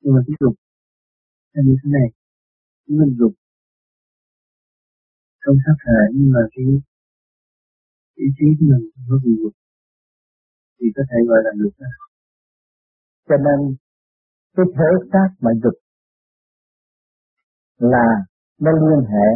[0.00, 0.54] nhưng mà cái dục
[1.52, 2.08] là như thế này
[2.86, 3.32] chúng mình dục,
[5.40, 6.64] không sát thể nhưng mà cái
[8.14, 9.54] ý chí của mình không có bị dục
[10.80, 11.92] thì có thể gọi là dục đó.
[13.28, 13.76] cho nên
[14.56, 15.83] cái thể xác mà dục
[17.78, 18.06] là
[18.60, 19.28] nó liên hệ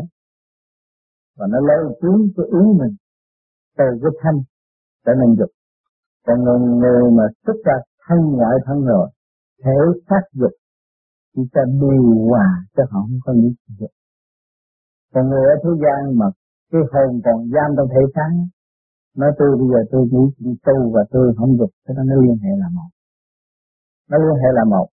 [1.37, 2.95] và nó lấy cuốn cái ý mình
[3.79, 4.39] từ cái thanh
[5.07, 5.51] trở nên dục.
[6.27, 7.75] Còn người, người mà xuất ra
[8.09, 9.09] thân ngoại thân rồi
[9.65, 10.53] thể xác dục
[11.35, 12.47] chỉ ta điều hòa
[12.77, 13.91] cho họ không có nghĩ dục.
[15.15, 16.27] Còn người ở thế gian mà
[16.73, 18.31] cái hồn còn giam trong thể xác
[19.17, 20.25] nói tôi bây giờ tôi nghĩ
[20.67, 22.91] tu và tôi không dục cho nên nó liên hệ là một.
[24.11, 24.89] Nó liên hệ là một.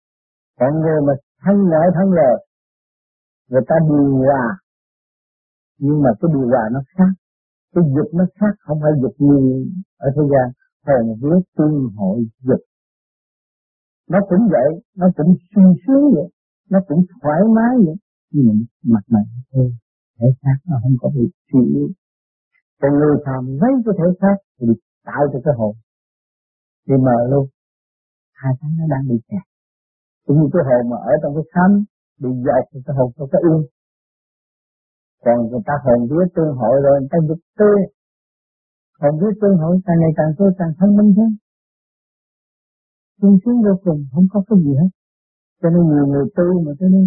[0.59, 2.35] Còn người mà thân ngoại thân rồi
[3.49, 4.45] người ta điều hòa
[5.77, 7.11] nhưng mà cái điều hòa nó khác.
[7.73, 9.65] Cái dục nó khác, không phải dục như
[9.97, 10.47] ở thế gian.
[10.85, 12.59] Hồn vía tương hội dục
[14.09, 16.29] nó cũng vậy, nó cũng sung sướng vậy.
[16.69, 17.95] Nó cũng thoải mái vậy.
[18.31, 18.53] Nhưng mà
[18.93, 19.71] mặt này thôi
[20.19, 21.87] thể xác nó không có bị suy yếu.
[22.81, 24.67] Còn người phàm lấy cái thể xác thì
[25.05, 25.75] tạo cho cái hồn.
[26.87, 27.45] Thì mờ luôn.
[28.33, 29.45] Hai tháng nó đang bị kẹt.
[30.25, 31.83] Cũng như cái hồn mà ở trong cái khám
[32.21, 33.61] bị dọc thì cái hồn nó có yên
[35.25, 37.79] còn người ta hồn vía tương hội rồi, người ta dục tươi.
[39.01, 41.31] Hồn vía tương hội, càng ngày càng tôi càng thông minh hơn.
[43.21, 44.91] Sung sướng vô cùng, không có cái gì hết.
[45.61, 47.05] Cho nên nhiều người tu mà cho nên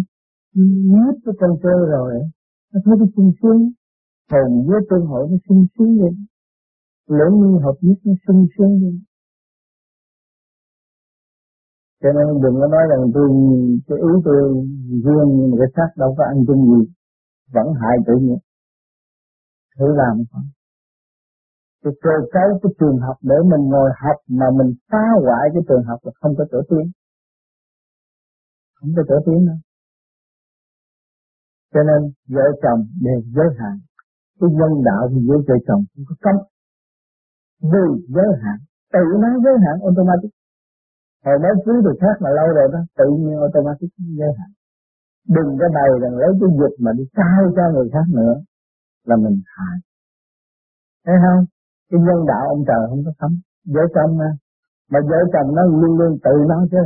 [0.91, 2.13] nhớ cái con cơ rồi,
[2.71, 3.61] nó thấy cái sung sướng.
[4.31, 6.13] Hồn với tương hội nó sung sướng lên.
[7.07, 8.95] Lưỡng nguyên hợp nhất nó sung sướng lên
[12.01, 13.27] cho nên đừng có nói rằng tôi,
[13.87, 14.39] cái ý tôi
[15.05, 16.81] riêng, nhưng mà cái xác đâu có ăn chung gì,
[17.53, 18.39] vẫn hại tự nhiên.
[19.77, 20.47] Thử làm không
[21.83, 25.63] cái cơ cấu cái trường học để mình ngồi học mà mình phá hoại cái
[25.67, 26.85] trường học là không có trở tiến.
[28.77, 29.59] Không có trở tiến đâu.
[31.73, 31.99] Cho nên
[32.35, 33.75] vợ chồng đều giới hạn.
[34.39, 36.35] Cái nhân đạo thì với vợ chồng cũng có cấm.
[37.71, 37.85] Vì
[38.15, 38.57] giới hạn.
[38.93, 40.31] Tự nó giới hạn automatic
[41.25, 44.49] hồi mới cưới được khác mà lâu rồi đó tự nhiên automatic giới hạn
[45.35, 48.33] đừng có bày rằng lấy cái dục mà đi trao cho người khác nữa
[49.07, 49.77] là mình hại.
[51.05, 51.45] Thấy không?
[51.89, 53.31] Cái nhân đạo ông trời không có thấm
[53.73, 54.29] vợ chồng mà
[54.91, 56.83] mà vợ chồng nó luôn luôn tự nó chứ.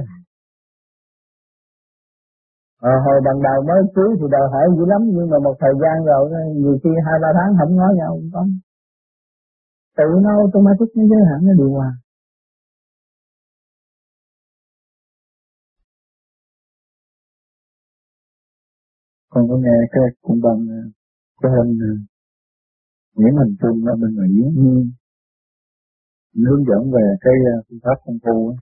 [2.92, 5.74] À, hồi ban đầu mới cưới thì đòi hỏi dữ lắm nhưng mà một thời
[5.82, 8.44] gian rồi nhiều khi hai ba tháng không nói nhau không có.
[9.98, 11.92] Tự nó automatic nó giới hạn nó điều hòa.
[19.34, 20.60] Con có nghe cái cung bằng
[21.42, 21.78] cái hình
[23.16, 24.72] Nguyễn Hành Trung ở bên Mỹ ừ.
[26.48, 28.56] hướng dẫn về cái ờ, phương pháp công phu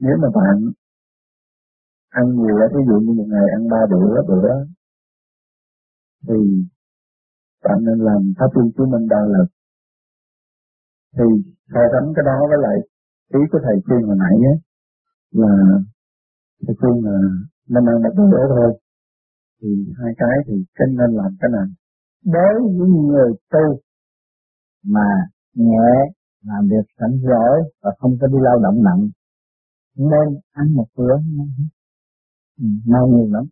[0.00, 0.56] nếu mà bạn
[2.08, 4.50] ăn nhiều ví dụ như một ngày ăn ba bữa bữa
[6.28, 6.40] thì
[7.64, 9.48] bạn nên làm pháp luân chứng minh đa lực
[11.16, 11.26] thì
[11.72, 12.76] so sánh cái đó với lại
[13.34, 14.56] ý của thầy khuyên hồi nãy ấy,
[15.30, 15.54] là
[16.66, 17.16] thầy khuyên là
[17.68, 18.78] nên ăn một bữa thôi.
[19.62, 21.66] Thì hai cái thì cái nên làm cái nào?
[22.24, 23.80] Đối với người tu
[24.84, 25.08] mà
[25.54, 25.90] nhẹ,
[26.44, 29.08] làm việc sẵn rỗi và không có đi lao động nặng,
[29.96, 31.14] nên ăn một bữa
[32.86, 33.44] mau ừ, nhiều lắm.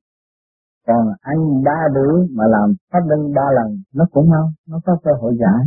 [0.86, 4.98] Còn ăn ba bữa mà làm pháp luân ba lần, nó cũng mau nó có
[5.04, 5.64] cơ hội giải.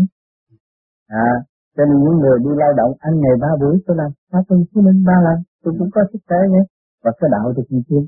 [1.07, 1.29] À
[1.77, 4.65] cho nên những người đi lao động ăn ngày ba bữa, tôi làm pháp luân
[4.69, 6.63] chiếu ba lần, tôi cũng có sức khỏe nhé.
[7.03, 8.03] Và cái đạo được như tiên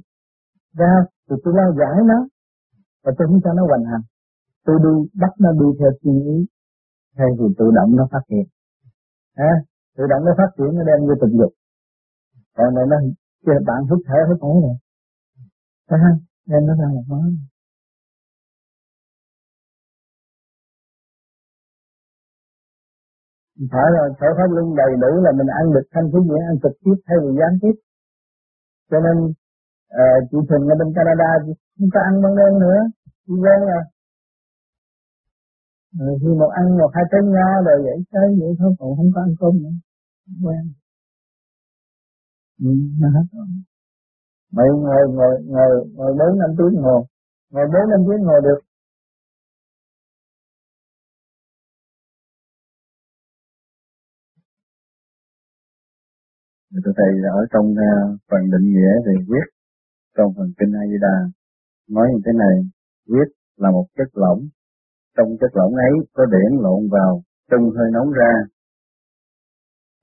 [0.74, 0.94] ra
[1.30, 2.28] thì tôi lao giải nó.
[3.04, 4.02] Và tôi không cho nó hoành hành.
[4.66, 6.46] Tôi đi bắt nó đi theo suy nghĩ
[7.18, 8.46] hay thì tự động nó phát hiện.
[9.36, 9.54] À,
[9.98, 11.54] tự động nó phát triển nó đem vô tình dục.
[12.58, 12.98] Còn này nó
[13.46, 14.78] kia bạn hút thở hút thở rồi.
[15.90, 17.24] Thấy không đem nó ra một món
[23.72, 26.56] phải là thở pháp luân đầy đủ là mình ăn được thanh khí nghĩa ăn
[26.64, 27.76] trực tiếp thay vì gián tiếp.
[28.92, 29.16] Cho nên
[29.90, 32.80] Ờ, à, chị Thuần ở bên Canada chị không có ăn ban đêm nữa.
[33.28, 33.84] Chị quen rồi
[36.00, 39.12] rồi khi một ăn một hai trái nho rồi vậy tới vậy thôi còn không
[39.16, 39.76] có ăn cơm nữa.
[40.44, 40.64] Quen.
[42.60, 42.70] Ừ,
[43.00, 43.48] nó hết rồi.
[44.52, 47.02] Mày ngồi ngồi ngồi ngồi bốn năm tiếng ngồi.
[47.52, 48.60] Ngồi bốn năm tiếng ngồi được.
[56.86, 59.48] Thưa Thầy ở trong uh, phần định nghĩa thì quyết
[60.18, 61.18] trong phần kinh A Di Đà
[61.96, 62.56] nói như thế này
[63.10, 63.30] huyết
[63.62, 64.40] là một chất lỏng
[65.18, 67.12] trong chất lỏng ấy có điển lộn vào
[67.52, 68.32] trung hơi nóng ra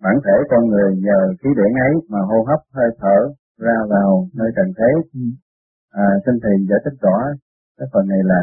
[0.02, 3.18] bản thể con người nhờ khí điển ấy mà hô hấp hơi thở
[3.64, 4.90] ra vào nơi trần thế
[5.90, 7.16] à, xin thầy giải thích rõ
[7.78, 8.40] cái phần này là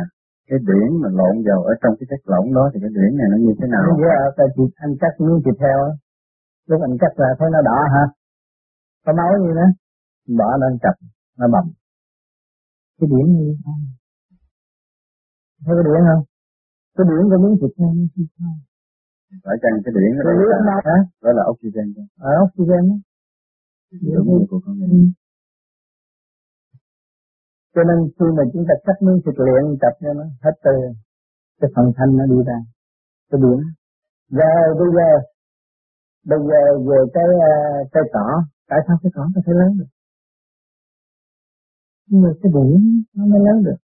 [0.49, 3.27] cái điển mà lộn vào ở trong cái chất lỏng đó thì cái điển này
[3.31, 3.83] nó như thế nào?
[3.87, 5.79] Dạ, Nghĩa là chị anh cắt miếng thịt heo
[6.69, 8.03] lúc anh cắt ra thấy nó đỏ hả?
[9.05, 9.69] Có máu gì nữa?
[10.39, 10.95] đỏ nên chặt
[11.41, 11.65] nó bầm.
[12.97, 13.73] Cái điểm như thế
[15.65, 16.23] thấy cái điểm không?
[16.95, 17.93] Cái điểm của miếng thịt này
[19.43, 20.75] phải chăng cái điểm cái điểm đó?
[20.87, 21.87] hả đó là oxygen
[22.29, 22.97] à, oxygen đó.
[24.15, 25.01] Đúng của con người ừ.
[27.73, 30.75] cho nên khi mà chúng ta cắt miếng thịt luyện tập cho nó hết từ
[31.59, 32.59] cái phần thanh nó đi ra
[33.29, 33.59] cái điểm.
[34.37, 35.09] Giờ bây giờ
[36.31, 38.27] bây giờ về cái uh, cây cỏ
[38.69, 39.89] tại sao cái cỏ nó phải lớn được
[42.11, 43.79] nhưng mà cái biển nó mới lớn được.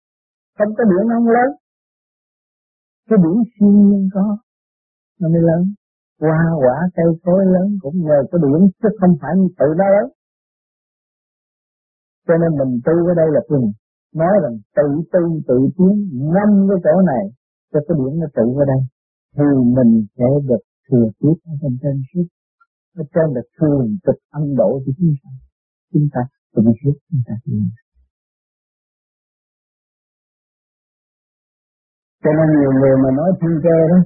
[0.57, 1.49] Không có biển nó không lớn.
[3.09, 4.37] Cái biển siêu nhiên có,
[5.19, 5.63] nó mới lớn.
[6.21, 10.07] Hoa quả, cây cối lớn cũng nhờ cái biển, chứ không phải tự nó lớn.
[12.27, 13.67] Cho nên mình tu ở đây là cùng.
[14.21, 15.93] Nói rằng tự tu, tự tiến,
[16.33, 17.23] ngâm cái chỗ này,
[17.71, 18.81] cho cái biển nó tự ở đây.
[19.35, 19.45] Thì
[19.77, 22.27] mình sẽ được thừa tiếp ở bên trên suốt
[22.95, 25.29] ở trên được thường trực ân độ thì chúng ta.
[25.93, 26.21] Chúng ta
[26.55, 27.33] tự suốt chúng ta
[32.25, 33.99] cho nên nhiều người mà nói thiên cơ đó,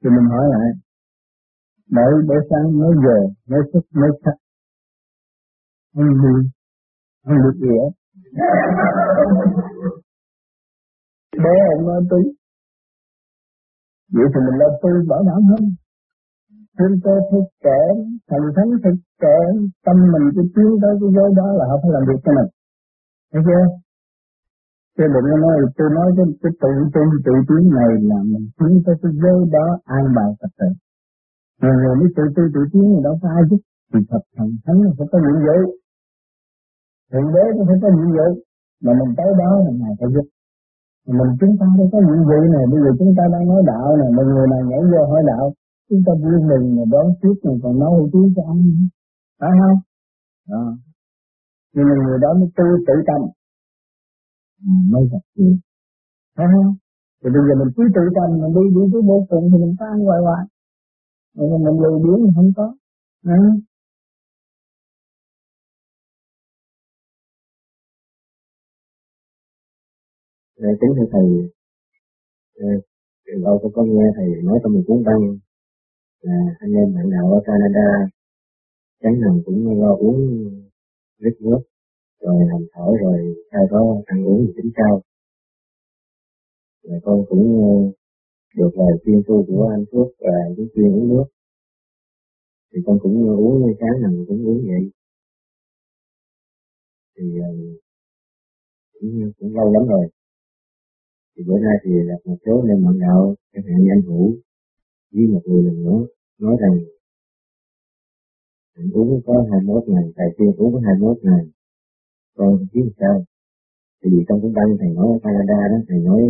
[0.00, 0.68] thì mình hỏi lại
[1.96, 3.18] đợi để sáng mới giờ
[3.50, 4.36] mới sức mới sắc
[5.94, 6.34] không đi,
[7.24, 7.92] không được gì hết.
[11.44, 12.22] Bé ông nói tí
[14.14, 15.64] Vậy thì mình lên tu bảo đảm hơn.
[16.78, 17.80] Thiên cơ thực kể
[18.30, 19.38] Thành thánh thực kể
[19.86, 22.50] Tâm mình cứ tiến tới cái giới đó là họ phải làm việc cho mình.
[23.32, 23.64] Thấy chưa?
[24.96, 28.46] Thế đừng có nói tôi nói cái, cái tự tin, tự tiến này là mình
[28.58, 29.66] tiến tới cái giới đó
[29.98, 30.68] an bài thật tự
[31.60, 34.48] Người người mới tự tu tự tiến thì đâu có ai giúp Thì thật thần
[34.64, 35.58] thánh là phải có nhiệm vụ.
[37.10, 38.28] Thượng đế cũng phải có nhiệm vụ.
[38.84, 40.26] Mà mình tới đó là Ngài phải giúp.
[41.18, 42.64] Mình chúng ta đâu có nhiệm vụ này.
[42.72, 45.46] Bây giờ chúng ta đang nói đạo này mà người nào nhảy vô hỏi đạo
[45.88, 48.60] chúng ta vui mừng mà đón tiếp mà còn nói hữu tiếng cho anh.
[49.40, 49.78] phải không?
[50.50, 50.64] Đó.
[51.74, 53.20] Nhưng mà người đó mới tư tự tâm
[54.92, 55.58] mới gặp chuyện
[56.36, 56.74] phải không?
[57.20, 59.74] Thì bây giờ mình cứ tự tâm mình đi đi tới vô cùng thì mình
[59.80, 60.44] tan hoài hoài.
[61.36, 62.66] Mà mình lười biếng thì không có.
[63.24, 63.38] Đấy.
[70.56, 71.26] Rồi kính thưa thầy,
[73.44, 75.38] lâu tôi có nghe thầy nói trong một cuốn băng
[76.20, 77.88] là anh em bạn nào ở Canada
[79.02, 80.18] sáng nào cũng lo uống
[81.20, 81.60] nước nước
[82.22, 85.02] rồi hành thở rồi sau đó ăn uống thì tính cao.
[86.82, 87.92] Rồi con cũng ờ,
[88.56, 91.24] được lời khuyên tu của anh Phước và cái chuyên uống nước.
[92.72, 94.90] Thì con cũng uống sáng nào cũng uống vậy.
[97.16, 97.48] Thì ờ,
[98.92, 100.08] cũng, cũng lâu lắm rồi
[101.36, 104.34] thì bữa nay thì là một số nên bạn đạo chẳng hạn như anh Vũ
[105.12, 106.06] với một người lần nữa
[106.38, 106.74] nói rằng
[108.74, 111.44] anh uống có 21 ngày, tài tiên uống có 21 ngày,
[112.36, 113.16] con biết sao?
[114.00, 116.20] Thì vì trong cái băng thầy nói ở Canada đó, thầy nói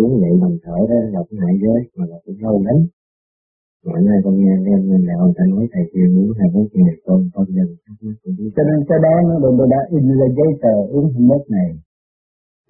[0.00, 2.78] uống nhẹ bằng thở đó là cũng hại giới, mà là cũng lâu lắm.
[3.86, 6.94] Mọi nay con nghe em nên là ông ta nói thầy tiên uống 21 ngày,
[7.06, 7.68] con con dần
[8.56, 11.70] Cho nên cái đó nó được đã in ra giấy tờ uống không mất này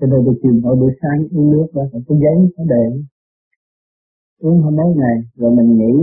[0.01, 2.85] cho nên tôi chìm ở buổi sáng uống nước đó, phải có giấy, có đề.
[4.41, 5.95] Uống không mấy ngày, rồi mình nghỉ,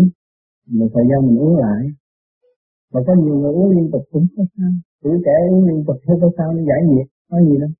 [0.79, 1.83] một thời gian mình uống lại.
[2.93, 4.71] Mà có nhiều người uống liên tục cũng có sao.
[5.03, 7.71] Tuổi trẻ uống liên tục không có sao, nó giải nhiệt, có gì đâu.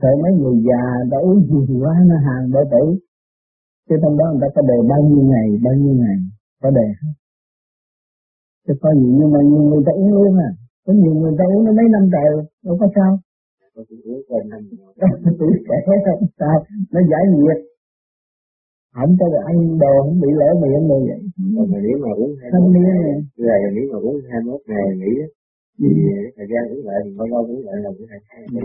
[0.00, 2.84] Sợ mấy người già đã uống nhiều quá, nó hàng bởi tử.
[3.88, 6.16] Chứ trong đó người ta có đề bao nhiêu ngày, bao nhiêu ngày,
[6.62, 7.14] có đề hết.
[8.66, 10.50] Chứ có gì nhưng mà nhiều người ta uống luôn à.
[10.86, 12.30] Có nhiều người ta uống nó mấy năm trời,
[12.64, 13.12] đâu có sao
[15.38, 17.58] tuổi trẻ không sao nó giải nhiệt
[18.94, 21.20] không cho ăn đồ không bị lỡ miệng rồi vậy
[21.56, 24.86] còn mà nếu mà uống hai niên này là nếu mà uống hai mốt ngày
[24.96, 25.14] nghỉ
[25.78, 26.30] thì ừ.
[26.36, 28.56] thời gian lại thì bao lâu uống lại là cũng hai thì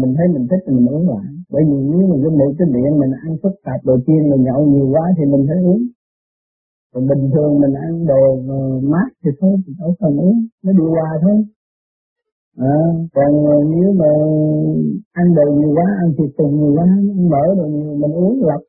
[0.00, 2.68] mình thấy mình thích thì mình uống lại bởi vì nếu mà cái miệng cái
[2.74, 5.82] miệng mình ăn phức tạp đồ chiên mình nhậu nhiều quá thì mình phải uống
[6.92, 8.22] còn bình thường mình ăn đồ
[8.92, 11.36] mát thì thôi thì đâu cần uống nó đi qua thôi
[12.56, 12.76] À,
[13.14, 13.30] còn
[13.70, 14.06] nếu mà
[15.12, 18.42] ăn đồ nhiều quá, ăn thịt tùng nhiều quá, ăn mỡ đồ nhiều, mình uống
[18.42, 18.60] lọc.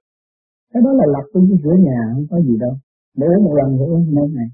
[0.74, 2.74] Cái đó là lọc tôi với rửa nhà, không có gì đâu.
[3.18, 4.48] Để uống một lần thì uống một ngày.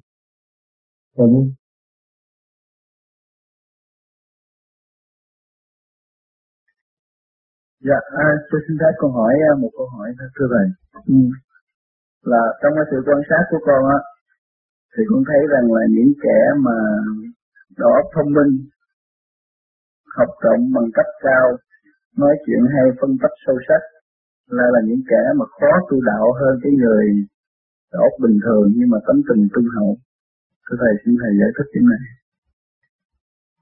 [1.18, 1.30] Rồi
[7.88, 10.68] Dạ, à, tôi xin phép con hỏi à, một câu hỏi thưa thầy.
[11.16, 11.20] Ừ.
[12.32, 14.00] Là trong cái sự quan sát của con á,
[14.94, 16.78] thì con thấy rằng là những kẻ mà
[17.80, 18.52] đó óc thông minh
[20.18, 21.46] học rộng bằng cấp cao,
[22.22, 23.82] nói chuyện hay phân tích sâu sắc,
[24.58, 27.06] lại là những kẻ mà khó tu đạo hơn cái người
[28.08, 29.92] óc bình thường nhưng mà tấm tình trung hậu.
[30.66, 32.04] Thưa Thầy xin Thầy giải thích điểm này.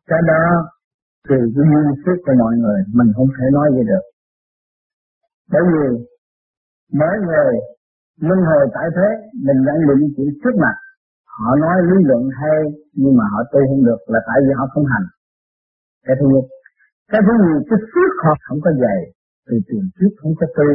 [0.09, 0.43] Cái đó
[1.27, 4.05] tùy cái duyên phước của mọi người, mình không thể nói gì được.
[5.51, 5.85] Bởi vì
[6.99, 7.53] mỗi người
[8.25, 9.09] luân hồi tại thế,
[9.45, 10.75] mình nhận định chỉ trước mặt.
[11.39, 12.59] Họ nói lý luận hay
[13.01, 15.07] nhưng mà họ tu không được là tại vì họ không hành.
[16.05, 16.45] Cái thứ nhất.
[17.11, 18.99] Cái thứ nhì cái phước họ không có dày
[19.47, 20.69] từ tiền trước không có tu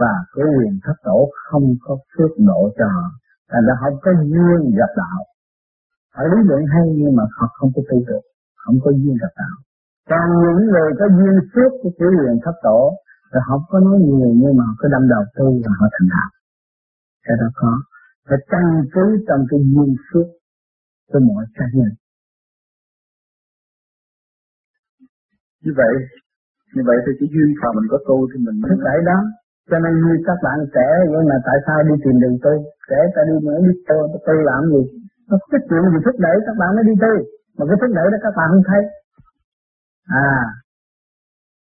[0.00, 1.18] và cái quyền thất tổ
[1.48, 3.06] không có phước độ cho họ.
[3.50, 5.20] Thành ra không có duyên gặp đạo.
[6.14, 8.24] Họ lý luận hay nhưng mà họ không có tu được
[8.62, 9.56] không có duyên gặp đạo.
[10.10, 12.80] Còn những người có duyên phước của cái quyền thất tổ
[13.30, 16.08] thì họ có nói nhiều nhưng mà họ có đâm đầu tu và họ thành
[16.14, 16.30] đạo
[17.24, 17.70] cái đó có
[18.28, 18.64] phải căn
[18.94, 20.28] cứ trong cái duyên phước
[21.10, 21.92] của mọi cá nhân.
[25.64, 25.92] Như vậy
[26.74, 29.18] như vậy thì cái duyên phàm mình có tu thì mình thúc đẩy đó
[29.70, 32.54] cho nên như các bạn trẻ vậy mà tại sao đi tìm đường tu?
[32.88, 34.82] Trẻ ta đi mà đi tu tu làm gì?
[35.28, 37.12] Nó có cái chuyện gì thúc đẩy các bạn mới đi tu?
[37.56, 38.82] Mà cái thúc đẩy đó các bạn không thấy.
[40.26, 40.69] À Rồi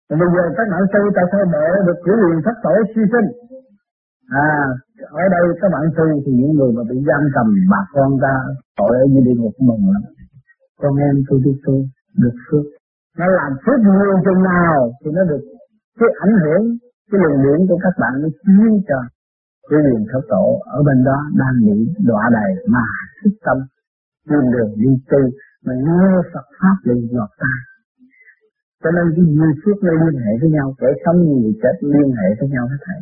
[0.09, 3.27] bây giờ các bạn tu tại sao mẹ được cử quyền thất tổ suy sinh?
[4.29, 4.49] À
[5.21, 8.35] ở đây các bạn tu thì những người mà bị giam cầm bà con ta,
[8.77, 10.03] tội ở như địa ngục mừng lắm.
[10.81, 11.75] Con em tôi đi tu
[12.23, 12.65] được phước.
[13.19, 15.43] Nó làm phước nhiều chừng nào thì nó được
[15.99, 16.63] cái ảnh hưởng,
[17.09, 18.99] cái lượng điển của các bạn nó chiếu cho
[19.69, 20.45] cái quyền thất tổ.
[20.77, 21.77] Ở bên đó đang bị
[22.09, 22.85] đọa đầy mà
[23.23, 23.57] sức tâm
[24.29, 25.21] tìm đường đi tu
[25.65, 27.59] mà nghe Phật pháp liền ngọt tai
[28.81, 31.75] cho nên cái duyên suốt nó liên hệ với nhau kẻ sống như người chết
[31.93, 32.99] liên hệ với nhau hết thảy.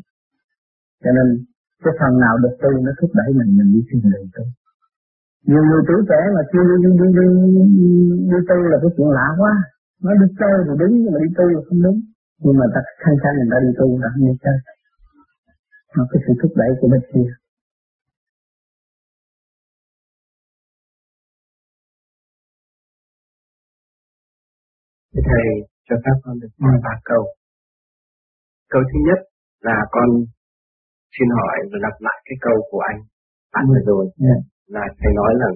[1.04, 1.28] Cho nên
[1.84, 4.44] cái phần nào được tu nó thúc đẩy mình mình đi tìm đường tu.
[5.50, 7.28] Nhiều người tuổi trẻ mà chưa đi đi đi đi,
[7.78, 7.90] đi,
[8.32, 9.54] đi tu là cái chuyện lạ quá.
[10.04, 12.00] Nó đi chơi thì đúng nhưng mà đi tu là không đúng.
[12.44, 14.58] Nhưng mà ta khăn khăn người ta đi tu là không đi chơi.
[15.96, 17.30] Nó cái sự thúc đẩy của bên kia.
[25.24, 25.48] Thầy
[25.88, 27.24] cho phép con được hỏi ba câu.
[28.74, 29.20] Câu thứ nhất
[29.68, 30.10] là con
[31.16, 33.00] xin hỏi và lặp lại cái câu của anh
[33.54, 34.04] bạn vừa rồi.
[34.26, 34.40] Yeah.
[34.76, 35.50] là thầy nói là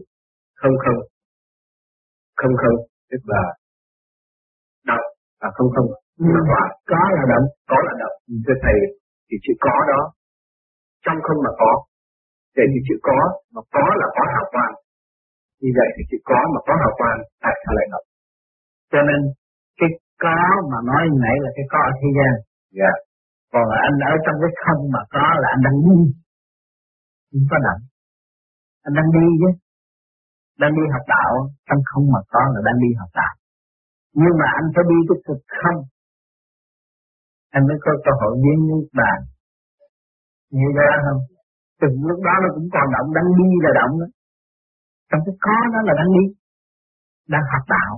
[0.61, 0.99] không không.
[2.39, 2.77] Không không
[3.09, 3.43] tức là
[4.89, 5.05] động
[5.41, 5.89] và không không.
[6.33, 8.77] Là hòa có là động có là động thưa thầy
[9.27, 10.01] thì chữ có đó
[11.05, 11.71] trong không mà có.
[12.55, 13.19] Để thì chữ có
[13.53, 14.73] mà có là có hào quang.
[15.61, 18.09] Như vậy thì chữ có mà có hào quang tại sao lại động
[18.91, 19.19] cho nên
[20.23, 20.35] có
[20.71, 22.33] mà nói như nãy là cái có ở thế gian.
[22.79, 22.91] Dạ.
[23.53, 25.99] Còn anh ở trong cái không mà có là anh đang đi.
[27.29, 27.81] Không có động.
[28.85, 29.49] Anh đang đi chứ.
[30.61, 31.31] Đang đi học đạo.
[31.67, 33.33] Trong không mà có là đang đi học đạo.
[34.21, 35.79] Nhưng mà anh phải đi cái thực không.
[37.55, 39.19] Anh mới có cơ hội biến nước bàn
[40.57, 41.21] hiểu ra không?
[41.81, 43.07] Từng lúc đó nó cũng còn động.
[43.17, 44.07] Đang đi là động đó.
[45.09, 46.25] Trong cái có đó là đang đi.
[47.33, 47.93] Đang học đạo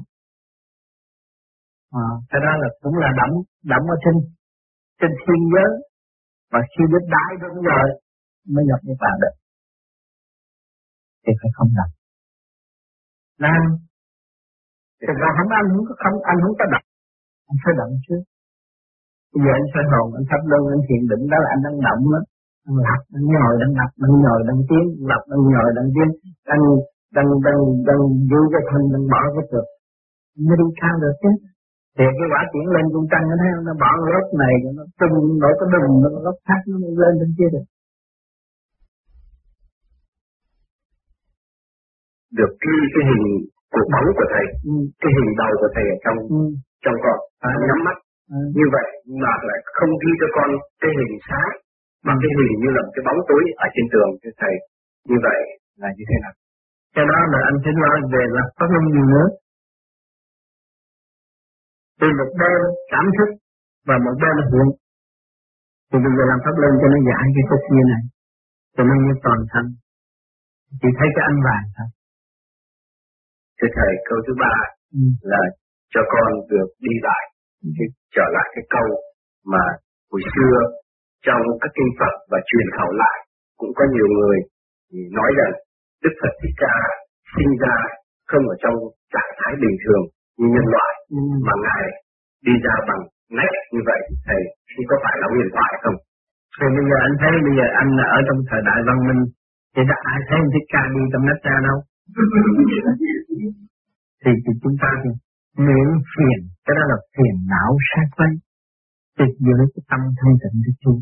[2.00, 3.36] à, cái đó là cũng là động
[3.72, 4.16] động ở trên
[5.00, 5.72] trên thiên giới.
[6.52, 7.86] Và khi đến đại đúng rồi
[8.54, 9.36] mới nhập như bạn được.
[11.24, 11.94] Thì phải không động
[13.44, 13.64] Nam
[15.08, 16.88] Thực ra không anh không có không anh không có động
[17.50, 18.16] anh phải động chứ.
[19.34, 21.78] Bây giờ anh soi hồn anh thắp lưng anh thiền định đó là anh đang
[21.88, 22.20] động đó
[22.66, 26.10] đang lập đang ngồi đang lập đang ngồi đang tiến lập đang ngồi đang tiến.
[26.50, 26.62] Đang
[27.16, 29.68] đang đang đang giữ cái thân đang bỏ cái được
[30.48, 31.32] mới đi cao được chứ
[31.98, 35.16] thì cái quả chuyển lên trung tăng nó thấy nó bỏ lớp này nó tung
[35.42, 37.66] nổi cái đùng nó lớp khác nó lên trên kia được.
[42.38, 43.26] Được cái cái hình
[43.74, 44.74] cuộc bóng của thầy ừ.
[45.02, 46.42] cái hình đầu của thầy ở trong ừ.
[46.84, 47.18] trong con
[47.48, 47.98] à, nhắm mắt.
[48.36, 48.40] À.
[48.58, 48.88] như vậy
[49.24, 50.50] mà lại không ghi cho con
[50.82, 51.52] cái hình sáng
[52.06, 54.56] mà cái hình như là cái bóng tối ở trên tường thưa thầy.
[55.10, 55.40] Như vậy
[55.82, 56.34] là như thế nào?
[56.96, 59.28] Cái đó là anh sẽ nói về là pháp luân nhiều nữa
[62.02, 62.60] từ một bên
[62.94, 63.30] cảm thức
[63.88, 64.68] và một bên hiện
[65.90, 68.04] thì bây giờ làm pháp luân cho nó giải cái cốt kia này.
[68.76, 69.66] Cho nó như toàn thân.
[70.82, 71.90] Chỉ thấy cái anh vàng thôi.
[73.58, 74.56] Thưa thầy câu thứ ba
[75.00, 75.04] ừ.
[75.32, 75.42] là
[75.94, 77.24] cho con được đi lại
[77.78, 78.88] cái, trở lại cái câu
[79.52, 79.64] mà
[80.12, 80.56] hồi xưa
[81.28, 83.18] trong các kinh Phật và truyền khẩu lại
[83.60, 84.38] cũng có nhiều người
[85.18, 85.54] nói rằng
[86.04, 86.76] Đức Phật Thích Ca
[87.34, 87.78] sinh ra
[88.30, 88.76] không ở trong
[89.14, 90.04] trạng thái bình thường
[90.38, 91.20] như nhân loại ừ.
[91.46, 91.86] mà ngài
[92.46, 93.02] đi ra bằng
[93.38, 94.42] nách như vậy thì thầy
[94.72, 95.98] thì có phải là huyền thoại không?
[96.58, 99.22] Thì bây giờ anh thấy bây giờ anh ở trong thời đại văn minh
[99.74, 101.78] thì đã ai thấy anh Thích Ca đi trong nách ra đâu
[104.22, 105.10] thì, thì chúng ta thì
[105.66, 108.32] miễn phiền cái đó là phiền não sát quấy
[109.18, 110.98] tuyệt giữa cái tâm thanh tịnh của Chúa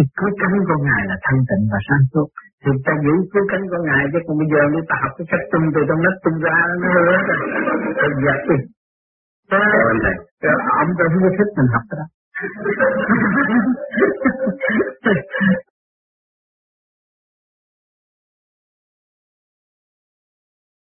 [0.00, 2.28] thì cứu cánh của Ngài là thanh tịnh và sáng suốt.
[2.62, 5.26] Thì ta giữ cứu cánh của Ngài chứ còn bây giờ nếu ta học cái
[5.30, 7.40] cách tung từ trong nách tung ra nó hư hết rồi.
[8.00, 8.58] Thật giả gì?
[10.82, 12.06] Ông ta không có thích mình học cái đó.